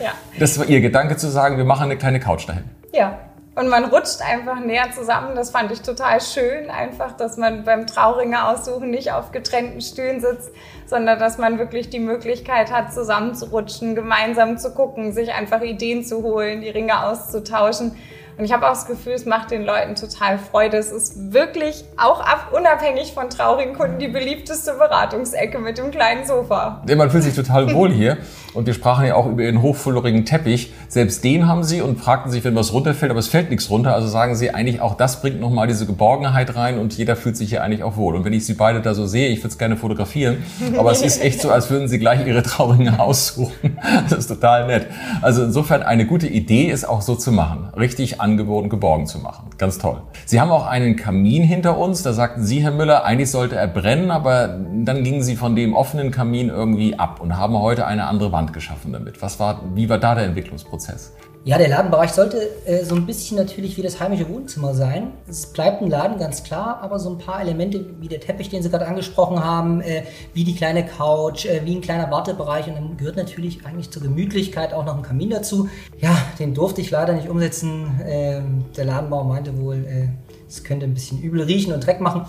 ja. 0.00 0.12
Das 0.38 0.58
war 0.58 0.66
Ihr 0.66 0.80
Gedanke 0.80 1.16
zu 1.16 1.28
sagen, 1.28 1.56
wir 1.56 1.64
machen 1.64 1.84
eine 1.84 1.96
kleine 1.96 2.20
Couch 2.20 2.48
dahin. 2.48 2.64
Ja. 2.92 3.18
Und 3.56 3.68
man 3.68 3.86
rutscht 3.86 4.22
einfach 4.22 4.60
näher 4.60 4.92
zusammen. 4.94 5.34
Das 5.34 5.50
fand 5.50 5.72
ich 5.72 5.82
total 5.82 6.20
schön, 6.20 6.70
einfach, 6.70 7.16
dass 7.16 7.36
man 7.36 7.64
beim 7.64 7.88
Trauringe 7.88 8.46
aussuchen 8.46 8.90
nicht 8.90 9.10
auf 9.10 9.32
getrennten 9.32 9.80
Stühlen 9.80 10.20
sitzt, 10.20 10.52
sondern 10.86 11.18
dass 11.18 11.38
man 11.38 11.58
wirklich 11.58 11.90
die 11.90 11.98
Möglichkeit 11.98 12.72
hat, 12.72 12.94
zusammenzurutschen, 12.94 13.96
gemeinsam 13.96 14.56
zu 14.58 14.70
gucken, 14.72 15.12
sich 15.12 15.32
einfach 15.32 15.62
Ideen 15.62 16.04
zu 16.04 16.22
holen, 16.22 16.60
die 16.60 16.70
Ringe 16.70 17.04
auszutauschen. 17.04 17.96
Und 18.38 18.44
ich 18.44 18.52
habe 18.52 18.66
auch 18.66 18.70
das 18.70 18.86
Gefühl, 18.86 19.14
es 19.14 19.26
macht 19.26 19.50
den 19.50 19.64
Leuten 19.64 19.96
total 19.96 20.38
Freude. 20.38 20.76
Es 20.76 20.92
ist 20.92 21.32
wirklich 21.32 21.84
auch 21.96 22.20
ab, 22.20 22.52
unabhängig 22.52 23.12
von 23.12 23.28
traurigen 23.30 23.74
Kunden 23.74 23.98
die 23.98 24.06
beliebteste 24.06 24.74
Beratungsecke 24.74 25.58
mit 25.58 25.76
dem 25.76 25.90
kleinen 25.90 26.24
Sofa. 26.24 26.80
Man 26.86 27.10
fühlt 27.10 27.24
sich 27.24 27.34
total 27.34 27.74
wohl 27.74 27.90
hier. 27.90 28.16
Und 28.58 28.66
wir 28.66 28.74
sprachen 28.74 29.06
ja 29.06 29.14
auch 29.14 29.26
über 29.26 29.44
ihren 29.44 29.62
hochflorigen 29.62 30.24
Teppich. 30.24 30.72
Selbst 30.88 31.22
den 31.22 31.46
haben 31.46 31.62
sie 31.62 31.80
und 31.80 32.00
fragten 32.00 32.32
sich, 32.32 32.42
wenn 32.42 32.56
was 32.56 32.72
runterfällt, 32.72 33.12
aber 33.12 33.20
es 33.20 33.28
fällt 33.28 33.50
nichts 33.50 33.70
runter. 33.70 33.94
Also 33.94 34.08
sagen 34.08 34.34
sie 34.34 34.52
eigentlich, 34.52 34.80
auch 34.80 34.96
das 34.96 35.20
bringt 35.20 35.38
nochmal 35.38 35.68
diese 35.68 35.86
Geborgenheit 35.86 36.56
rein 36.56 36.80
und 36.80 36.92
jeder 36.98 37.14
fühlt 37.14 37.36
sich 37.36 37.50
hier 37.50 37.62
eigentlich 37.62 37.84
auch 37.84 37.96
wohl. 37.96 38.16
Und 38.16 38.24
wenn 38.24 38.32
ich 38.32 38.44
sie 38.46 38.54
beide 38.54 38.80
da 38.80 38.94
so 38.94 39.06
sehe, 39.06 39.28
ich 39.28 39.38
würde 39.38 39.50
es 39.50 39.58
gerne 39.58 39.76
fotografieren, 39.76 40.38
aber 40.76 40.90
es 40.90 41.02
ist 41.02 41.22
echt 41.22 41.40
so, 41.40 41.52
als 41.52 41.70
würden 41.70 41.86
sie 41.86 42.00
gleich 42.00 42.26
ihre 42.26 42.42
Trauringe 42.42 42.98
aussuchen. 43.00 43.78
Das 44.10 44.18
ist 44.18 44.26
total 44.26 44.66
nett. 44.66 44.88
Also 45.22 45.44
insofern 45.44 45.84
eine 45.84 46.04
gute 46.04 46.26
Idee 46.26 46.64
ist 46.64 46.82
auch 46.82 47.02
so 47.02 47.14
zu 47.14 47.30
machen. 47.30 47.68
Richtig 47.76 48.20
angeboten, 48.20 48.70
geborgen 48.70 49.06
zu 49.06 49.20
machen. 49.20 49.50
Ganz 49.58 49.78
toll. 49.78 49.98
Sie 50.26 50.40
haben 50.40 50.50
auch 50.50 50.66
einen 50.66 50.96
Kamin 50.96 51.44
hinter 51.44 51.78
uns. 51.78 52.02
Da 52.02 52.12
sagten 52.12 52.44
Sie, 52.44 52.64
Herr 52.64 52.72
Müller, 52.72 53.04
eigentlich 53.04 53.30
sollte 53.30 53.54
er 53.54 53.68
brennen, 53.68 54.10
aber 54.10 54.58
dann 54.84 55.04
gingen 55.04 55.22
Sie 55.22 55.36
von 55.36 55.54
dem 55.54 55.74
offenen 55.74 56.10
Kamin 56.10 56.48
irgendwie 56.48 56.98
ab 56.98 57.20
und 57.20 57.36
haben 57.36 57.56
heute 57.56 57.86
eine 57.86 58.08
andere 58.08 58.32
Wand 58.32 58.47
geschaffen 58.52 58.92
damit. 58.92 59.20
Was 59.22 59.38
war, 59.38 59.62
wie 59.74 59.88
war 59.88 59.98
da 59.98 60.14
der 60.14 60.24
Entwicklungsprozess? 60.24 61.12
Ja, 61.44 61.56
der 61.56 61.68
Ladenbereich 61.68 62.10
sollte 62.10 62.46
äh, 62.66 62.84
so 62.84 62.94
ein 62.94 63.06
bisschen 63.06 63.38
natürlich 63.38 63.76
wie 63.76 63.82
das 63.82 64.00
heimische 64.00 64.28
Wohnzimmer 64.28 64.74
sein. 64.74 65.12
Es 65.28 65.46
bleibt 65.46 65.80
ein 65.80 65.88
Laden, 65.88 66.18
ganz 66.18 66.42
klar, 66.42 66.80
aber 66.82 66.98
so 66.98 67.10
ein 67.10 67.18
paar 67.18 67.40
Elemente 67.40 67.86
wie 68.00 68.08
der 68.08 68.20
Teppich, 68.20 68.50
den 68.50 68.62
Sie 68.62 68.68
gerade 68.68 68.86
angesprochen 68.86 69.42
haben, 69.42 69.80
äh, 69.80 70.02
wie 70.34 70.44
die 70.44 70.54
kleine 70.54 70.84
Couch, 70.84 71.46
äh, 71.46 71.62
wie 71.64 71.76
ein 71.76 71.80
kleiner 71.80 72.10
Wartebereich 72.10 72.66
und 72.66 72.74
dann 72.74 72.96
gehört 72.96 73.16
natürlich 73.16 73.64
eigentlich 73.64 73.90
zur 73.90 74.02
Gemütlichkeit 74.02 74.74
auch 74.74 74.84
noch 74.84 74.96
ein 74.96 75.02
Kamin 75.02 75.30
dazu. 75.30 75.68
Ja, 75.98 76.14
den 76.38 76.54
durfte 76.54 76.80
ich 76.80 76.90
leider 76.90 77.14
nicht 77.14 77.28
umsetzen. 77.28 78.00
Ähm, 78.04 78.64
der 78.76 78.84
Ladenbauer 78.84 79.24
meinte 79.24 79.58
wohl, 79.58 79.86
äh, 79.86 80.08
es 80.48 80.64
könnte 80.64 80.86
ein 80.86 80.94
bisschen 80.94 81.22
übel 81.22 81.42
riechen 81.42 81.72
und 81.72 81.86
Dreck 81.86 82.00
machen. 82.00 82.26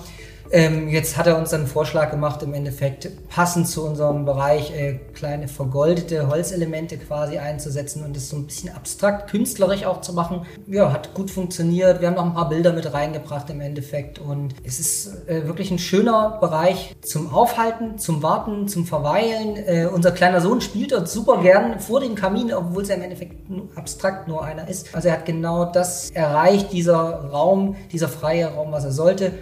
Ähm, 0.51 0.89
jetzt 0.89 1.15
hat 1.15 1.27
er 1.27 1.37
uns 1.37 1.51
dann 1.51 1.61
einen 1.61 1.69
Vorschlag 1.69 2.09
gemacht, 2.09 2.41
im 2.41 2.53
Endeffekt 2.53 3.09
passend 3.29 3.67
zu 3.67 3.85
unserem 3.85 4.25
Bereich 4.25 4.71
äh, 4.71 4.99
kleine 5.13 5.47
vergoldete 5.47 6.27
Holzelemente 6.27 6.97
quasi 6.97 7.37
einzusetzen 7.37 8.03
und 8.03 8.15
das 8.15 8.29
so 8.29 8.37
ein 8.37 8.47
bisschen 8.47 8.73
abstrakt, 8.75 9.29
künstlerisch 9.29 9.85
auch 9.85 10.01
zu 10.01 10.13
machen. 10.13 10.45
Ja, 10.67 10.91
hat 10.91 11.13
gut 11.13 11.29
funktioniert. 11.29 12.01
Wir 12.01 12.07
haben 12.07 12.15
noch 12.15 12.25
ein 12.25 12.33
paar 12.33 12.49
Bilder 12.49 12.73
mit 12.73 12.91
reingebracht 12.91 13.49
im 13.51 13.61
Endeffekt 13.61 14.17
und 14.17 14.55
es 14.63 14.79
ist 14.79 15.27
äh, 15.27 15.45
wirklich 15.45 15.69
ein 15.69 15.79
schöner 15.79 16.39
Bereich 16.41 16.95
zum 17.01 17.31
Aufhalten, 17.31 17.99
zum 17.99 18.23
Warten, 18.23 18.67
zum 18.67 18.87
Verweilen. 18.87 19.55
Äh, 19.55 19.87
unser 19.93 20.11
kleiner 20.11 20.41
Sohn 20.41 20.61
spielt 20.61 20.91
dort 20.93 21.09
super 21.09 21.41
gern 21.41 21.79
vor 21.79 21.99
dem 21.99 22.15
Kamin, 22.15 22.51
obwohl 22.53 22.81
es 22.81 22.89
ja 22.89 22.95
im 22.95 23.03
Endeffekt 23.03 23.35
abstrakt 23.75 24.27
nur 24.27 24.43
einer 24.43 24.67
ist. 24.67 24.95
Also 24.95 25.09
er 25.09 25.15
hat 25.15 25.25
genau 25.25 25.65
das 25.65 26.09
erreicht, 26.11 26.71
dieser 26.71 27.29
Raum, 27.29 27.75
dieser 27.91 28.07
freie 28.07 28.47
Raum, 28.47 28.71
was 28.71 28.85
er 28.85 28.91
sollte. 28.91 29.33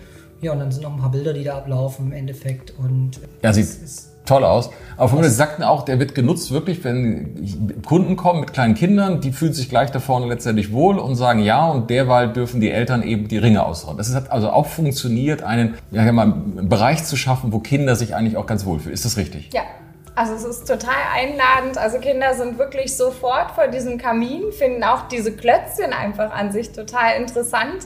Ja, 0.41 0.53
und 0.53 0.59
dann 0.59 0.71
sind 0.71 0.83
noch 0.83 0.93
ein 0.93 0.99
paar 0.99 1.11
Bilder, 1.11 1.33
die 1.33 1.43
da 1.43 1.57
ablaufen 1.57 2.07
im 2.07 2.11
Endeffekt. 2.13 2.73
Und 2.77 3.19
ja, 3.41 3.53
sieht 3.53 3.67
toll 4.27 4.43
aus. 4.43 4.69
Aber 4.97 5.09
von 5.09 5.21
mir 5.21 5.29
sagten 5.29 5.63
auch, 5.63 5.83
der 5.83 5.99
wird 5.99 6.13
genutzt 6.13 6.51
wirklich, 6.51 6.83
wenn 6.83 7.81
Kunden 7.85 8.15
kommen 8.15 8.41
mit 8.41 8.53
kleinen 8.53 8.75
Kindern, 8.75 9.21
die 9.21 9.31
fühlen 9.31 9.53
sich 9.53 9.69
gleich 9.69 9.91
da 9.91 9.99
vorne 9.99 10.27
letztendlich 10.27 10.71
wohl 10.71 10.99
und 10.99 11.15
sagen 11.15 11.39
ja 11.39 11.67
und 11.67 11.89
derweil 11.89 12.33
dürfen 12.33 12.61
die 12.61 12.69
Eltern 12.69 13.03
eben 13.03 13.27
die 13.27 13.37
Ringe 13.37 13.65
ausrollen. 13.65 13.97
Das 13.97 14.13
hat 14.13 14.31
also 14.31 14.49
auch 14.49 14.67
funktioniert, 14.67 15.43
einen, 15.43 15.75
ja, 15.91 16.11
mal, 16.11 16.23
einen 16.23 16.69
Bereich 16.69 17.05
zu 17.05 17.15
schaffen, 17.15 17.51
wo 17.53 17.59
Kinder 17.59 17.95
sich 17.95 18.15
eigentlich 18.15 18.37
auch 18.37 18.45
ganz 18.45 18.65
wohlfühlen. 18.65 18.93
Ist 18.93 19.05
das 19.05 19.17
richtig? 19.17 19.49
Ja. 19.53 19.61
Also 20.15 20.33
es 20.33 20.43
ist 20.45 20.67
total 20.67 20.95
einladend. 21.13 21.77
Also 21.77 21.99
Kinder 21.99 22.33
sind 22.33 22.57
wirklich 22.57 22.97
sofort 22.97 23.51
vor 23.51 23.67
diesem 23.67 23.99
Kamin, 23.99 24.51
finden 24.51 24.83
auch 24.83 25.07
diese 25.09 25.31
Klötzchen 25.31 25.93
einfach 25.93 26.31
an 26.31 26.51
sich 26.51 26.71
total 26.71 27.21
interessant. 27.21 27.85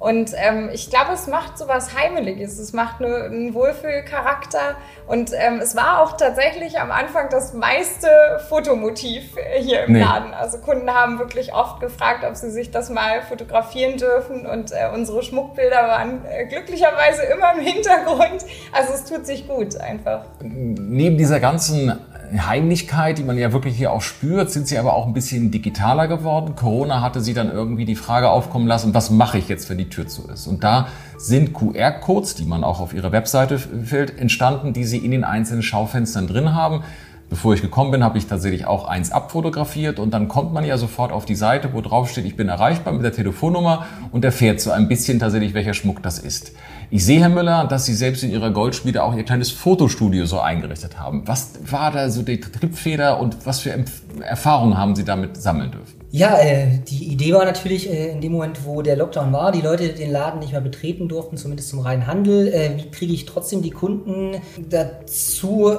Und 0.00 0.32
ähm, 0.34 0.70
ich 0.72 0.88
glaube, 0.88 1.12
es 1.12 1.26
macht 1.26 1.58
so 1.58 1.68
was 1.68 1.94
Heimeliges. 1.94 2.58
Es 2.58 2.72
macht 2.72 3.00
nur 3.00 3.24
einen 3.24 3.52
Wohlfühlcharakter. 3.52 4.76
Und 5.06 5.32
ähm, 5.34 5.60
es 5.60 5.76
war 5.76 6.00
auch 6.00 6.16
tatsächlich 6.16 6.80
am 6.80 6.90
Anfang 6.90 7.28
das 7.28 7.52
meiste 7.52 8.08
Fotomotiv 8.48 9.36
hier 9.58 9.84
im 9.84 9.92
nee. 9.92 10.00
Laden. 10.00 10.32
Also 10.32 10.56
Kunden 10.56 10.90
haben 10.90 11.18
wirklich 11.18 11.52
oft 11.52 11.80
gefragt, 11.80 12.24
ob 12.26 12.34
sie 12.34 12.50
sich 12.50 12.70
das 12.70 12.88
mal 12.88 13.20
fotografieren 13.20 13.98
dürfen. 13.98 14.46
Und 14.46 14.72
äh, 14.72 14.88
unsere 14.90 15.22
Schmuckbilder 15.22 15.86
waren 15.86 16.24
äh, 16.24 16.46
glücklicherweise 16.46 17.24
immer 17.24 17.52
im 17.52 17.60
Hintergrund. 17.60 18.46
Also 18.72 18.94
es 18.94 19.04
tut 19.04 19.26
sich 19.26 19.46
gut 19.46 19.76
einfach. 19.76 20.24
Neben 20.40 21.18
dieser 21.18 21.40
ganzen 21.40 22.00
Heimlichkeit, 22.38 23.18
die 23.18 23.24
man 23.24 23.36
ja 23.38 23.52
wirklich 23.52 23.76
hier 23.76 23.92
auch 23.92 24.02
spürt, 24.02 24.50
sind 24.50 24.68
sie 24.68 24.78
aber 24.78 24.94
auch 24.94 25.06
ein 25.06 25.12
bisschen 25.12 25.50
digitaler 25.50 26.08
geworden. 26.08 26.54
Corona 26.54 27.00
hatte 27.00 27.20
sie 27.20 27.34
dann 27.34 27.50
irgendwie 27.50 27.84
die 27.84 27.96
Frage 27.96 28.30
aufkommen 28.30 28.66
lassen, 28.66 28.94
was 28.94 29.10
mache 29.10 29.38
ich 29.38 29.48
jetzt, 29.48 29.68
wenn 29.70 29.78
die 29.78 29.88
Tür 29.88 30.06
zu 30.06 30.28
ist? 30.28 30.46
Und 30.46 30.62
da 30.62 30.88
sind 31.18 31.52
QR-Codes, 31.52 32.34
die 32.34 32.44
man 32.44 32.64
auch 32.64 32.80
auf 32.80 32.94
ihrer 32.94 33.12
Webseite 33.12 33.58
fällt, 33.58 34.18
entstanden, 34.18 34.72
die 34.72 34.84
sie 34.84 34.98
in 34.98 35.10
den 35.10 35.24
einzelnen 35.24 35.62
Schaufenstern 35.62 36.26
drin 36.26 36.54
haben. 36.54 36.82
Bevor 37.30 37.54
ich 37.54 37.62
gekommen 37.62 37.92
bin, 37.92 38.02
habe 38.02 38.18
ich 38.18 38.26
tatsächlich 38.26 38.66
auch 38.66 38.88
eins 38.88 39.12
abfotografiert 39.12 40.00
und 40.00 40.12
dann 40.12 40.26
kommt 40.26 40.52
man 40.52 40.64
ja 40.64 40.76
sofort 40.76 41.12
auf 41.12 41.24
die 41.24 41.36
Seite, 41.36 41.72
wo 41.72 41.80
drauf 41.80 42.10
steht, 42.10 42.24
ich 42.24 42.36
bin 42.36 42.48
erreichbar 42.48 42.92
mit 42.92 43.04
der 43.04 43.12
Telefonnummer 43.12 43.86
und 44.10 44.24
erfährt 44.24 44.60
so 44.60 44.72
ein 44.72 44.88
bisschen 44.88 45.20
tatsächlich, 45.20 45.54
welcher 45.54 45.72
Schmuck 45.72 46.02
das 46.02 46.18
ist. 46.18 46.52
Ich 46.92 47.04
sehe, 47.04 47.20
Herr 47.20 47.28
Müller, 47.28 47.68
dass 47.68 47.86
Sie 47.86 47.94
selbst 47.94 48.24
in 48.24 48.32
Ihrer 48.32 48.50
Goldschmiede 48.50 49.04
auch 49.04 49.14
Ihr 49.14 49.22
kleines 49.22 49.52
Fotostudio 49.52 50.26
so 50.26 50.40
eingerichtet 50.40 50.98
haben. 50.98 51.22
Was 51.24 51.52
war 51.70 51.92
da 51.92 52.10
so 52.10 52.22
die 52.22 52.40
Triebfeder 52.40 53.20
und 53.20 53.46
was 53.46 53.60
für 53.60 53.72
Erfahrungen 54.20 54.76
haben 54.76 54.96
Sie 54.96 55.04
damit 55.04 55.36
sammeln 55.36 55.70
dürfen? 55.70 56.00
Ja, 56.10 56.36
äh, 56.40 56.80
die 56.88 57.12
Idee 57.12 57.32
war 57.32 57.44
natürlich 57.44 57.88
äh, 57.88 58.10
in 58.10 58.20
dem 58.20 58.32
Moment, 58.32 58.66
wo 58.66 58.82
der 58.82 58.96
Lockdown 58.96 59.32
war, 59.32 59.52
die 59.52 59.60
Leute 59.60 59.90
den 59.90 60.10
Laden 60.10 60.40
nicht 60.40 60.50
mehr 60.50 60.60
betreten 60.60 61.08
durften, 61.08 61.36
zumindest 61.36 61.68
zum 61.68 61.78
reinen 61.78 62.08
Handel. 62.08 62.48
Äh, 62.48 62.70
wie 62.76 62.90
kriege 62.90 63.12
ich 63.12 63.24
trotzdem 63.24 63.62
die 63.62 63.70
Kunden 63.70 64.40
dazu, 64.68 65.70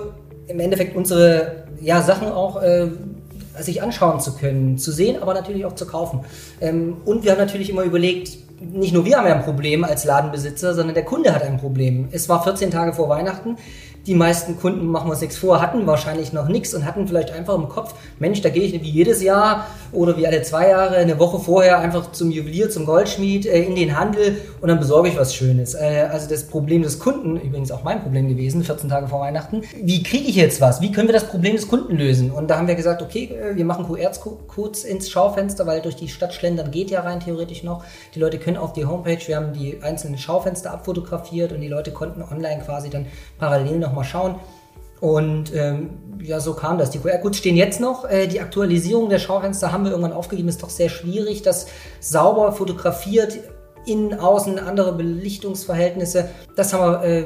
im 0.48 0.60
Endeffekt 0.62 0.96
unsere 0.96 1.66
ja, 1.82 2.02
Sachen 2.02 2.30
auch 2.30 2.62
sich 3.60 3.84
anschauen 3.84 4.22
zu 4.22 4.34
können, 4.36 4.78
zu 4.78 4.92
sehen, 4.94 5.22
aber 5.22 5.34
natürlich 5.34 5.66
auch 5.66 5.76
zu 5.76 5.86
kaufen. 5.86 6.22
Ähm, 6.62 6.98
und 7.04 7.26
wir 7.26 7.32
haben 7.32 7.40
natürlich 7.40 7.70
immer 7.70 7.84
überlegt, 7.84 8.38
nicht 8.62 8.94
nur 8.94 9.06
wir 9.06 9.18
haben 9.18 9.28
ja 9.28 9.36
ein 9.36 9.44
Problem 9.44 9.84
als 9.84 10.06
Ladenbesitzer, 10.06 10.74
sondern 10.74 10.94
der 10.94 11.04
Kunde 11.04 11.34
hat 11.34 11.44
ein 11.44 11.58
Problem. 11.58 12.10
Es 12.12 12.30
war 12.30 12.44
14 12.44 12.70
Tage 12.70 12.94
vor 12.94 13.10
Weihnachten 13.10 13.58
die 14.08 14.16
meisten 14.16 14.58
Kunden, 14.58 14.88
machen 14.88 15.08
wir 15.08 15.12
uns 15.12 15.22
nichts 15.22 15.38
vor, 15.38 15.62
hatten 15.62 15.86
wahrscheinlich 15.86 16.34
noch 16.34 16.48
nichts 16.48 16.74
und 16.74 16.86
hatten 16.86 17.08
vielleicht 17.08 17.32
einfach 17.32 17.56
im 17.56 17.70
Kopf, 17.70 17.94
Mensch, 18.20 18.42
da 18.42 18.50
gehe 18.50 18.64
ich 18.64 18.74
wie 18.74 18.90
jedes 18.90 19.22
Jahr 19.22 19.68
oder 19.92 20.18
wie 20.18 20.26
alle 20.26 20.42
zwei 20.42 20.70
Jahre, 20.70 20.96
eine 20.96 21.20
Woche 21.20 21.40
vorher 21.40 21.80
einfach 21.80 22.12
zum 22.12 22.32
Juwelier, 22.32 22.70
zum 22.70 22.86
Goldschmied, 22.86 23.46
äh, 23.46 23.64
in 23.64 23.76
den 23.76 24.00
Handel 24.00 24.38
und 24.60 24.70
dann 24.70 24.80
besorge 24.80 25.10
ich 25.10 25.18
was 25.18 25.36
Schönes. 25.36 25.76
Äh, 25.76 26.08
also 26.12 26.28
das 26.28 26.48
Problem 26.48 26.82
des 26.82 27.00
Kunden, 27.00 27.38
übrigens 27.38 27.72
auch 27.72 27.84
mein 27.84 28.02
Problem 28.02 28.28
gewesen, 28.28 28.64
14 28.64 28.90
Tage 28.90 29.08
vor 29.08 29.20
Weihnachten, 29.20 29.62
wie 29.82 30.02
kriege 30.02 30.28
ich 30.28 30.36
jetzt 30.36 30.62
was? 30.62 30.82
Wie 30.82 30.92
können 30.92 31.08
wir 31.08 31.14
das 31.14 31.28
Problem 31.28 31.56
des 31.56 31.68
Kunden 31.68 31.96
lösen? 31.96 32.32
Und 32.32 32.50
da 32.50 32.58
haben 32.58 32.68
wir 32.68 32.76
gesagt, 32.76 33.02
okay, 33.02 33.30
äh, 33.36 33.56
wir 33.56 33.66
machen 33.66 33.86
QR-Codes 33.86 34.84
ins 34.84 35.10
Schaufenster, 35.10 35.68
weil 35.68 35.82
durch 35.82 35.96
die 35.96 36.08
Stadt 36.08 36.34
schlendern 36.34 36.72
geht 36.72 36.90
ja 36.90 37.02
rein 37.02 37.20
theoretisch 37.20 37.64
noch. 37.64 37.84
Die 38.16 38.20
Leute 38.20 38.40
können 38.40 38.58
auf 38.58 38.74
die 38.74 38.86
Homepage, 38.86 39.20
wir 39.28 39.36
haben 39.36 39.54
die 39.54 39.82
einzelnen 39.82 40.18
Schaufenster 40.18 40.72
abfotografiert 40.72 41.52
und 41.52 41.62
die 41.62 41.68
Leute 41.68 41.92
konnten 41.92 42.24
online 42.24 42.62
quasi 42.66 42.90
dann 42.90 43.06
parallel 43.38 43.80
noch 43.80 43.91
mal 43.94 44.04
schauen. 44.04 44.36
Und 45.00 45.54
ähm, 45.56 45.90
ja, 46.22 46.40
so 46.40 46.54
kam 46.54 46.78
das. 46.78 46.92
Die 46.92 47.00
QR-Codes 47.00 47.40
stehen 47.40 47.56
jetzt 47.56 47.80
noch. 47.80 48.08
Äh, 48.08 48.28
die 48.28 48.40
Aktualisierung 48.40 49.10
der 49.10 49.18
Schaufenster 49.18 49.72
haben 49.72 49.84
wir 49.84 49.92
irgendwann 49.92 50.14
aufgegeben. 50.14 50.48
Ist 50.48 50.62
doch 50.62 50.70
sehr 50.70 50.90
schwierig, 50.90 51.42
das 51.42 51.66
sauber 52.00 52.52
fotografiert, 52.52 53.40
innen, 53.86 54.14
außen, 54.14 54.60
andere 54.60 54.94
Belichtungsverhältnisse. 54.94 56.30
Das 56.56 56.74
haben 56.74 56.92
wir 56.92 57.04
äh, 57.04 57.26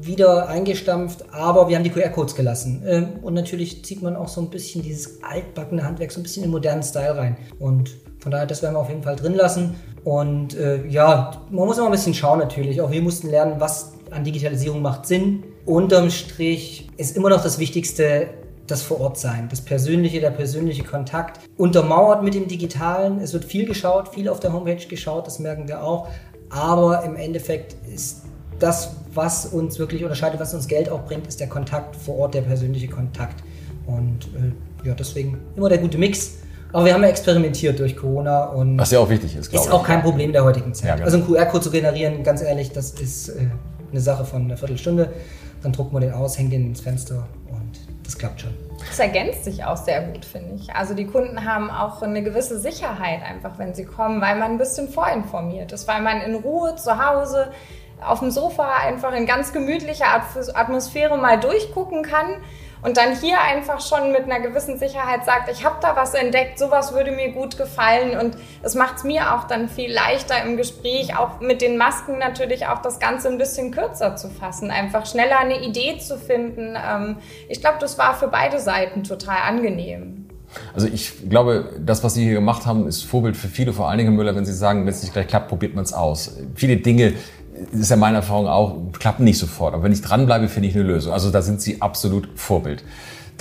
wieder 0.00 0.48
eingestampft, 0.48 1.24
aber 1.32 1.68
wir 1.68 1.76
haben 1.76 1.84
die 1.84 1.90
QR-Codes 1.90 2.34
gelassen. 2.34 2.82
Ähm, 2.86 3.08
und 3.22 3.34
natürlich 3.34 3.84
zieht 3.84 4.02
man 4.02 4.16
auch 4.16 4.28
so 4.28 4.40
ein 4.40 4.50
bisschen 4.50 4.82
dieses 4.82 5.22
altbackene 5.22 5.84
Handwerk 5.84 6.10
so 6.10 6.18
ein 6.18 6.24
bisschen 6.24 6.42
in 6.42 6.48
den 6.48 6.52
modernen 6.52 6.82
Style 6.82 7.16
rein. 7.16 7.36
Und 7.60 7.90
von 8.18 8.32
daher, 8.32 8.46
das 8.46 8.62
werden 8.62 8.74
wir 8.74 8.80
auf 8.80 8.88
jeden 8.88 9.04
Fall 9.04 9.14
drin 9.14 9.34
lassen. 9.34 9.76
Und 10.04 10.56
äh, 10.56 10.84
ja, 10.88 11.42
man 11.50 11.66
muss 11.66 11.78
immer 11.78 11.86
ein 11.86 11.92
bisschen 11.92 12.14
schauen 12.14 12.40
natürlich. 12.40 12.80
Auch 12.80 12.90
wir 12.90 13.02
mussten 13.02 13.30
lernen, 13.30 13.56
was 13.58 13.92
an 14.10 14.24
Digitalisierung 14.24 14.82
macht 14.82 15.06
Sinn, 15.06 15.44
unterm 15.64 16.10
Strich 16.10 16.88
ist 16.96 17.16
immer 17.16 17.30
noch 17.30 17.42
das 17.42 17.58
Wichtigste 17.58 18.28
das 18.66 18.82
Vorortsein, 18.82 19.48
das 19.48 19.60
Persönliche, 19.60 20.20
der 20.20 20.30
persönliche 20.30 20.84
Kontakt. 20.84 21.40
Untermauert 21.56 22.22
mit 22.22 22.34
dem 22.34 22.48
Digitalen. 22.48 23.20
Es 23.20 23.32
wird 23.32 23.44
viel 23.44 23.66
geschaut, 23.66 24.08
viel 24.08 24.28
auf 24.28 24.40
der 24.40 24.52
Homepage 24.52 24.86
geschaut, 24.86 25.26
das 25.26 25.38
merken 25.38 25.68
wir 25.68 25.82
auch. 25.82 26.08
Aber 26.48 27.04
im 27.04 27.16
Endeffekt 27.16 27.76
ist 27.92 28.22
das, 28.58 28.96
was 29.14 29.46
uns 29.46 29.78
wirklich 29.78 30.04
unterscheidet, 30.04 30.40
was 30.40 30.54
uns 30.54 30.68
Geld 30.68 30.88
auch 30.88 31.04
bringt, 31.04 31.26
ist 31.26 31.40
der 31.40 31.48
Kontakt 31.48 31.96
vor 31.96 32.18
Ort, 32.18 32.34
der 32.34 32.42
persönliche 32.42 32.88
Kontakt. 32.88 33.42
Und 33.86 34.28
äh, 34.36 34.88
ja, 34.88 34.94
deswegen 34.94 35.38
immer 35.56 35.68
der 35.68 35.78
gute 35.78 35.98
Mix. 35.98 36.38
Aber 36.72 36.86
wir 36.86 36.94
haben 36.94 37.02
ja 37.02 37.08
experimentiert 37.08 37.78
durch 37.78 37.96
Corona 37.96 38.44
und. 38.44 38.78
Was 38.78 38.92
ja 38.92 39.00
auch 39.00 39.10
wichtig 39.10 39.36
ist, 39.36 39.50
glaube 39.50 39.64
ich. 39.64 39.68
Ist 39.68 39.74
auch 39.74 39.84
kein 39.84 40.02
Problem 40.02 40.32
der 40.32 40.44
heutigen 40.44 40.72
Zeit. 40.72 40.88
Ja, 40.88 40.94
genau. 40.94 41.04
Also 41.04 41.18
einen 41.18 41.26
QR-Code 41.26 41.64
zu 41.64 41.70
generieren, 41.70 42.22
ganz 42.22 42.40
ehrlich, 42.40 42.70
das 42.70 42.92
ist 42.92 43.28
äh, 43.28 43.48
eine 43.92 44.00
Sache 44.00 44.24
von 44.24 44.42
einer 44.42 44.56
Viertelstunde. 44.56 45.12
Dann 45.62 45.72
drucken 45.72 45.94
wir 45.94 46.00
den 46.00 46.12
aus, 46.12 46.36
hängen 46.38 46.50
den 46.50 46.66
ins 46.66 46.80
Fenster 46.80 47.28
und 47.48 47.78
das 48.02 48.18
klappt 48.18 48.40
schon. 48.40 48.50
Das 48.88 48.98
ergänzt 48.98 49.44
sich 49.44 49.64
auch 49.64 49.76
sehr 49.76 50.02
gut, 50.02 50.24
finde 50.24 50.56
ich. 50.56 50.74
Also 50.74 50.94
die 50.94 51.06
Kunden 51.06 51.44
haben 51.44 51.70
auch 51.70 52.02
eine 52.02 52.22
gewisse 52.22 52.58
Sicherheit 52.58 53.22
einfach, 53.22 53.58
wenn 53.58 53.74
sie 53.74 53.84
kommen, 53.84 54.20
weil 54.20 54.36
man 54.36 54.52
ein 54.52 54.58
bisschen 54.58 54.88
vorinformiert 54.88 55.70
ist, 55.72 55.86
weil 55.86 56.02
man 56.02 56.20
in 56.20 56.34
Ruhe 56.34 56.74
zu 56.74 57.04
Hause 57.04 57.52
auf 58.04 58.18
dem 58.18 58.32
Sofa 58.32 58.68
einfach 58.84 59.14
in 59.14 59.26
ganz 59.26 59.52
gemütlicher 59.52 60.06
Atmosphäre 60.54 61.16
mal 61.16 61.38
durchgucken 61.38 62.02
kann 62.02 62.26
und 62.82 62.96
dann 62.96 63.16
hier 63.16 63.40
einfach 63.40 63.80
schon 63.80 64.12
mit 64.12 64.24
einer 64.24 64.40
gewissen 64.40 64.78
Sicherheit 64.78 65.24
sagt, 65.24 65.50
ich 65.50 65.64
habe 65.64 65.76
da 65.80 65.96
was 65.96 66.14
entdeckt, 66.14 66.58
sowas 66.58 66.92
würde 66.92 67.12
mir 67.12 67.30
gut 67.30 67.56
gefallen 67.56 68.18
und 68.18 68.36
es 68.62 68.74
macht 68.74 68.98
es 68.98 69.04
mir 69.04 69.34
auch 69.34 69.44
dann 69.44 69.68
viel 69.68 69.92
leichter 69.92 70.42
im 70.44 70.56
Gespräch, 70.56 71.16
auch 71.16 71.40
mit 71.40 71.62
den 71.62 71.76
Masken 71.76 72.18
natürlich 72.18 72.66
auch 72.66 72.82
das 72.82 72.98
Ganze 72.98 73.28
ein 73.28 73.38
bisschen 73.38 73.70
kürzer 73.70 74.16
zu 74.16 74.28
fassen, 74.28 74.70
einfach 74.70 75.06
schneller 75.06 75.38
eine 75.38 75.62
Idee 75.62 75.98
zu 75.98 76.18
finden. 76.18 76.76
Ähm, 76.76 77.16
ich 77.48 77.60
glaube, 77.60 77.78
das 77.80 77.98
war 77.98 78.14
für 78.14 78.28
beide 78.28 78.58
Seiten 78.58 79.04
total 79.04 79.38
angenehm. 79.46 80.26
Also 80.74 80.86
ich 80.86 81.28
glaube, 81.30 81.70
das, 81.78 82.04
was 82.04 82.14
Sie 82.14 82.24
hier 82.24 82.34
gemacht 82.34 82.66
haben, 82.66 82.86
ist 82.86 83.04
Vorbild 83.04 83.36
für 83.36 83.48
viele, 83.48 83.72
vor 83.72 83.88
allen 83.88 83.98
Dingen 83.98 84.14
Müller, 84.14 84.34
wenn 84.34 84.44
Sie 84.44 84.52
sagen, 84.52 84.82
wenn 84.82 84.88
es 84.88 85.02
nicht 85.02 85.12
gleich 85.12 85.26
klappt, 85.26 85.48
probiert 85.48 85.74
man 85.74 85.84
es 85.84 85.92
aus. 85.92 86.36
Viele 86.54 86.76
Dinge 86.76 87.14
ist 87.72 87.90
ja 87.90 87.96
meine 87.96 88.16
Erfahrung 88.16 88.48
auch, 88.48 88.76
klappen 88.98 89.24
nicht 89.24 89.38
sofort. 89.38 89.74
Aber 89.74 89.82
wenn 89.82 89.92
ich 89.92 90.02
dranbleibe, 90.02 90.48
finde 90.48 90.68
ich 90.68 90.74
eine 90.74 90.84
Lösung. 90.84 91.12
Also 91.12 91.30
da 91.30 91.42
sind 91.42 91.60
Sie 91.60 91.80
absolut 91.80 92.28
Vorbild. 92.34 92.84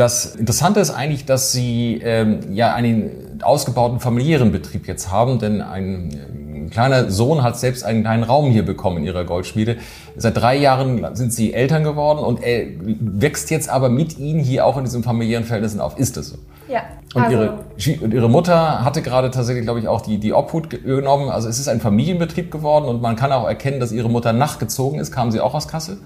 Das 0.01 0.35
Interessante 0.35 0.79
ist 0.79 0.89
eigentlich, 0.89 1.25
dass 1.25 1.51
Sie 1.51 2.01
ähm, 2.03 2.39
ja 2.55 2.73
einen 2.73 3.39
ausgebauten 3.43 3.99
familiären 3.99 4.51
Betrieb 4.51 4.87
jetzt 4.87 5.11
haben, 5.11 5.37
denn 5.37 5.61
ein, 5.61 6.09
ein 6.55 6.69
kleiner 6.71 7.11
Sohn 7.11 7.43
hat 7.43 7.59
selbst 7.59 7.83
einen 7.83 8.01
kleinen 8.01 8.23
Raum 8.23 8.49
hier 8.49 8.65
bekommen 8.65 8.97
in 8.97 9.03
Ihrer 9.03 9.25
Goldschmiede. 9.25 9.77
Seit 10.17 10.37
drei 10.37 10.57
Jahren 10.57 11.13
sind 11.13 11.31
Sie 11.31 11.53
Eltern 11.53 11.83
geworden 11.83 12.17
und 12.17 12.41
er 12.41 12.65
wächst 12.99 13.51
jetzt 13.51 13.69
aber 13.69 13.89
mit 13.89 14.17
Ihnen 14.17 14.39
hier 14.39 14.65
auch 14.65 14.75
in 14.75 14.85
diesen 14.85 15.03
familiären 15.03 15.43
Verhältnissen 15.43 15.79
auf. 15.79 15.99
Ist 15.99 16.17
das 16.17 16.29
so? 16.29 16.39
Ja. 16.67 16.81
Und, 17.13 17.21
also, 17.21 17.37
ihre, 17.37 18.03
und 18.03 18.11
ihre 18.11 18.27
Mutter 18.27 18.83
hatte 18.83 19.03
gerade 19.03 19.29
tatsächlich, 19.29 19.65
glaube 19.65 19.81
ich, 19.81 19.87
auch 19.87 20.01
die, 20.01 20.17
die 20.17 20.33
Obhut 20.33 20.71
genommen. 20.71 21.29
Also 21.29 21.47
es 21.47 21.59
ist 21.59 21.67
ein 21.67 21.79
Familienbetrieb 21.79 22.49
geworden 22.49 22.85
und 22.85 23.03
man 23.03 23.15
kann 23.15 23.31
auch 23.31 23.47
erkennen, 23.47 23.79
dass 23.79 23.91
ihre 23.91 24.09
Mutter 24.09 24.33
nachgezogen 24.33 24.99
ist. 24.99 25.11
Kamen 25.11 25.31
Sie 25.31 25.39
auch 25.39 25.53
aus 25.53 25.67
Kassel? 25.67 25.99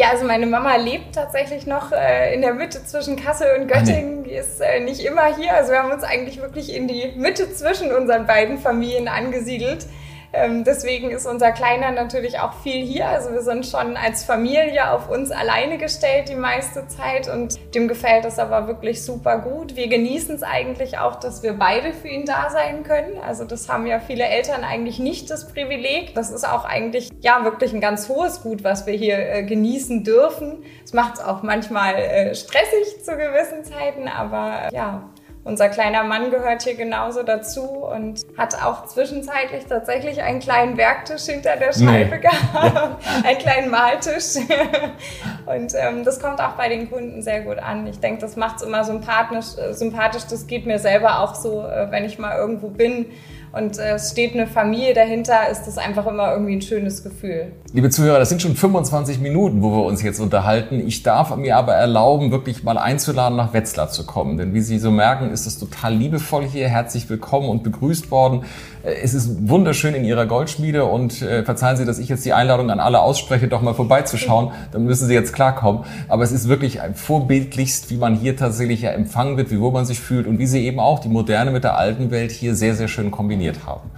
Ja, 0.00 0.12
also 0.12 0.24
meine 0.24 0.46
Mama 0.46 0.76
lebt 0.76 1.14
tatsächlich 1.14 1.66
noch 1.66 1.92
äh, 1.92 2.32
in 2.34 2.40
der 2.40 2.54
Mitte 2.54 2.82
zwischen 2.82 3.16
Kassel 3.16 3.48
und 3.60 3.68
Göttingen. 3.68 4.20
Ah, 4.20 4.22
nee. 4.22 4.30
Die 4.30 4.34
ist 4.34 4.58
äh, 4.62 4.80
nicht 4.80 5.04
immer 5.04 5.36
hier. 5.36 5.52
Also 5.52 5.72
wir 5.72 5.82
haben 5.82 5.92
uns 5.92 6.04
eigentlich 6.04 6.40
wirklich 6.40 6.74
in 6.74 6.88
die 6.88 7.12
Mitte 7.16 7.52
zwischen 7.52 7.92
unseren 7.92 8.24
beiden 8.24 8.56
Familien 8.56 9.08
angesiedelt. 9.08 9.84
Ähm, 10.32 10.64
deswegen 10.64 11.10
ist 11.10 11.26
unser 11.26 11.52
Kleiner 11.52 11.90
natürlich 11.90 12.38
auch 12.38 12.54
viel 12.62 12.84
hier. 12.84 13.08
Also 13.08 13.32
wir 13.32 13.42
sind 13.42 13.66
schon 13.66 13.96
als 13.96 14.24
Familie 14.24 14.92
auf 14.92 15.10
uns 15.10 15.30
alleine 15.30 15.78
gestellt 15.78 16.28
die 16.28 16.36
meiste 16.36 16.86
Zeit 16.86 17.28
und 17.28 17.58
dem 17.74 17.88
gefällt 17.88 18.24
es 18.24 18.38
aber 18.38 18.68
wirklich 18.68 19.04
super 19.04 19.38
gut. 19.38 19.74
Wir 19.76 19.88
genießen 19.88 20.36
es 20.36 20.42
eigentlich 20.42 20.98
auch, 20.98 21.16
dass 21.16 21.42
wir 21.42 21.54
beide 21.54 21.92
für 21.92 22.08
ihn 22.08 22.26
da 22.26 22.50
sein 22.50 22.84
können. 22.84 23.18
Also 23.26 23.44
das 23.44 23.68
haben 23.68 23.86
ja 23.86 23.98
viele 23.98 24.24
Eltern 24.24 24.62
eigentlich 24.62 24.98
nicht 24.98 25.30
das 25.30 25.48
Privileg. 25.48 26.14
Das 26.14 26.30
ist 26.30 26.46
auch 26.46 26.64
eigentlich 26.64 27.10
ja 27.20 27.44
wirklich 27.44 27.72
ein 27.72 27.80
ganz 27.80 28.08
hohes 28.08 28.42
Gut, 28.42 28.62
was 28.62 28.86
wir 28.86 28.94
hier 28.94 29.18
äh, 29.18 29.42
genießen 29.42 30.04
dürfen. 30.04 30.64
Es 30.84 30.92
macht 30.92 31.14
es 31.14 31.20
auch 31.20 31.42
manchmal 31.42 31.94
äh, 31.96 32.34
stressig 32.34 33.04
zu 33.04 33.16
gewissen 33.16 33.64
Zeiten, 33.64 34.06
aber 34.06 34.70
äh, 34.70 34.74
ja, 34.74 35.10
unser 35.42 35.68
kleiner 35.70 36.04
Mann 36.04 36.30
gehört 36.30 36.62
hier 36.62 36.74
genauso 36.74 37.22
dazu 37.22 37.62
und 37.62 38.20
hat 38.36 38.62
auch 38.62 38.86
zwischenzeitlich 38.86 39.64
tatsächlich 39.66 40.22
einen 40.22 40.40
kleinen 40.40 40.76
Werktisch 40.76 41.22
hinter 41.22 41.56
der 41.56 41.72
Scheibe 41.72 42.16
nee. 42.16 42.20
gehabt, 42.20 43.04
einen 43.24 43.38
kleinen 43.38 43.70
Maltisch. 43.70 44.36
und 45.46 45.74
ähm, 45.74 46.04
das 46.04 46.20
kommt 46.20 46.40
auch 46.40 46.52
bei 46.52 46.68
den 46.68 46.90
Kunden 46.90 47.22
sehr 47.22 47.40
gut 47.40 47.58
an. 47.58 47.86
Ich 47.86 48.00
denke, 48.00 48.20
das 48.20 48.36
macht 48.36 48.56
es 48.56 48.62
immer 48.62 48.84
sympathisch, 48.84 49.56
äh, 49.56 49.72
sympathisch. 49.72 50.24
Das 50.28 50.46
geht 50.46 50.66
mir 50.66 50.78
selber 50.78 51.20
auch 51.20 51.34
so, 51.34 51.62
äh, 51.62 51.90
wenn 51.90 52.04
ich 52.04 52.18
mal 52.18 52.36
irgendwo 52.36 52.68
bin 52.68 53.06
und 53.52 53.78
äh, 53.78 53.94
es 53.94 54.12
steht 54.12 54.34
eine 54.34 54.46
Familie 54.46 54.94
dahinter, 54.94 55.48
ist 55.50 55.64
das 55.64 55.76
einfach 55.76 56.06
immer 56.06 56.32
irgendwie 56.32 56.54
ein 56.54 56.62
schönes 56.62 57.02
Gefühl. 57.02 57.52
Liebe 57.72 57.90
Zuhörer, 57.90 58.18
das 58.18 58.28
sind 58.28 58.40
schon 58.42 58.54
25 58.54 59.20
Minuten, 59.20 59.62
wo 59.62 59.70
wir 59.72 59.84
uns 59.84 60.02
jetzt 60.02 60.20
unterhalten. 60.20 60.80
Ich 60.86 61.02
darf 61.02 61.34
mir 61.36 61.56
aber 61.56 61.74
erlauben, 61.74 62.30
wirklich 62.30 62.62
mal 62.62 62.78
einzuladen, 62.78 63.36
nach 63.36 63.52
Wetzlar 63.52 63.88
zu 63.90 64.06
kommen. 64.06 64.36
Denn 64.36 64.54
wie 64.54 64.60
Sie 64.60 64.78
so 64.78 64.90
merken, 64.90 65.30
ist 65.32 65.46
es 65.46 65.58
total 65.58 65.94
liebevoll 65.94 66.44
hier. 66.44 66.68
Herzlich 66.68 67.08
willkommen 67.10 67.48
und 67.48 67.64
begrüßt 67.64 68.10
worden. 68.10 68.44
Äh, 68.84 68.94
es 69.02 69.14
ist 69.14 69.48
wunderschön 69.48 69.94
in 69.94 70.04
Ihrer 70.04 70.26
Goldschmiede 70.26 70.84
und 70.84 71.20
äh, 71.22 71.42
verzeihen 71.42 71.76
Sie, 71.76 71.84
dass 71.84 71.98
ich 71.98 72.08
jetzt 72.08 72.24
die 72.24 72.32
Einladung 72.32 72.70
an 72.70 72.78
alle 72.78 73.00
ausspreche, 73.00 73.48
doch 73.48 73.62
mal 73.62 73.74
vorbeizuschauen. 73.74 74.52
Dann 74.72 74.84
müssen 74.84 75.08
Sie 75.08 75.14
jetzt 75.14 75.32
klarkommen. 75.32 75.84
Aber 76.08 76.22
es 76.22 76.30
ist 76.30 76.48
wirklich 76.48 76.78
vorbildlichst, 76.94 77.90
wie 77.90 77.96
man 77.96 78.14
hier 78.14 78.36
tatsächlich 78.36 78.82
ja 78.82 78.90
empfangen 78.90 79.36
wird, 79.36 79.50
wie 79.50 79.60
wohl 79.60 79.72
man 79.72 79.84
sich 79.84 79.98
fühlt 79.98 80.28
und 80.28 80.38
wie 80.38 80.46
Sie 80.46 80.64
eben 80.64 80.78
auch 80.78 81.00
die 81.00 81.08
Moderne 81.08 81.50
mit 81.50 81.64
der 81.64 81.76
alten 81.76 82.12
Welt 82.12 82.30
hier 82.30 82.54
sehr, 82.54 82.76
sehr 82.76 82.88
schön 82.88 83.10
kombiniert 83.40 83.66
haben. 83.66 83.90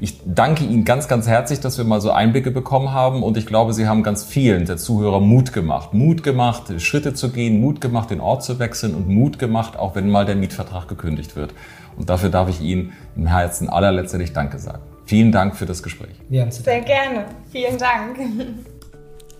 Ich 0.00 0.20
danke 0.26 0.64
Ihnen 0.64 0.84
ganz, 0.84 1.08
ganz 1.08 1.26
herzlich, 1.26 1.60
dass 1.60 1.78
wir 1.78 1.84
mal 1.84 2.00
so 2.00 2.10
Einblicke 2.10 2.50
bekommen 2.50 2.92
haben 2.92 3.22
und 3.22 3.36
ich 3.36 3.46
glaube, 3.46 3.72
Sie 3.72 3.86
haben 3.86 4.02
ganz 4.02 4.24
vielen 4.24 4.66
der 4.66 4.76
Zuhörer 4.76 5.20
Mut 5.20 5.52
gemacht. 5.52 5.94
Mut 5.94 6.22
gemacht, 6.22 6.80
Schritte 6.80 7.14
zu 7.14 7.30
gehen, 7.30 7.60
Mut 7.60 7.80
gemacht, 7.80 8.10
den 8.10 8.20
Ort 8.20 8.42
zu 8.42 8.58
wechseln 8.58 8.94
und 8.94 9.08
Mut 9.08 9.38
gemacht, 9.38 9.76
auch 9.76 9.94
wenn 9.94 10.10
mal 10.10 10.26
der 10.26 10.36
Mietvertrag 10.36 10.88
gekündigt 10.88 11.36
wird. 11.36 11.54
Und 11.96 12.10
dafür 12.10 12.28
darf 12.28 12.48
ich 12.48 12.60
Ihnen 12.60 12.92
im 13.16 13.26
Herzen 13.26 13.68
allerletztendlich 13.68 14.32
Danke 14.32 14.58
sagen. 14.58 14.82
Vielen 15.06 15.30
Dank 15.30 15.54
für 15.56 15.66
das 15.66 15.82
Gespräch. 15.82 16.14
Sehr 16.64 16.80
gerne. 16.80 17.26
Vielen 17.52 17.78
Dank. 17.78 18.18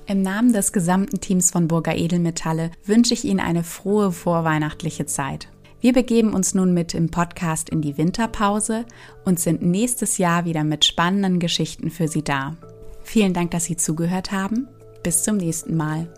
Im 0.07 0.23
Namen 0.23 0.53
des 0.53 0.73
gesamten 0.73 1.21
Teams 1.21 1.51
von 1.51 1.67
Burger 1.67 1.97
Edelmetalle 1.97 2.71
wünsche 2.85 3.14
ich 3.14 3.25
Ihnen 3.25 3.40
eine 3.40 3.64
frohe 3.64 4.12
vorweihnachtliche 4.12 5.07
Zeit. 5.07 5.49
Wir 5.85 5.92
begeben 5.92 6.33
uns 6.33 6.55
nun 6.55 6.73
mit 6.73 6.94
im 6.94 7.11
Podcast 7.11 7.68
in 7.68 7.83
die 7.83 7.99
Winterpause 7.99 8.87
und 9.27 9.38
sind 9.38 9.61
nächstes 9.61 10.16
Jahr 10.16 10.47
wieder 10.47 10.64
mit 10.64 10.87
spannenden 10.87 11.38
Geschichten 11.38 11.90
für 11.90 12.09
Sie 12.09 12.25
da. 12.25 12.57
Vielen 13.03 13.35
Dank, 13.35 13.51
dass 13.51 13.66
Sie 13.66 13.77
zugehört 13.77 14.33
haben. 14.33 14.66
Bis 15.03 15.25
zum 15.25 15.37
nächsten 15.37 15.77
Mal. 15.77 16.09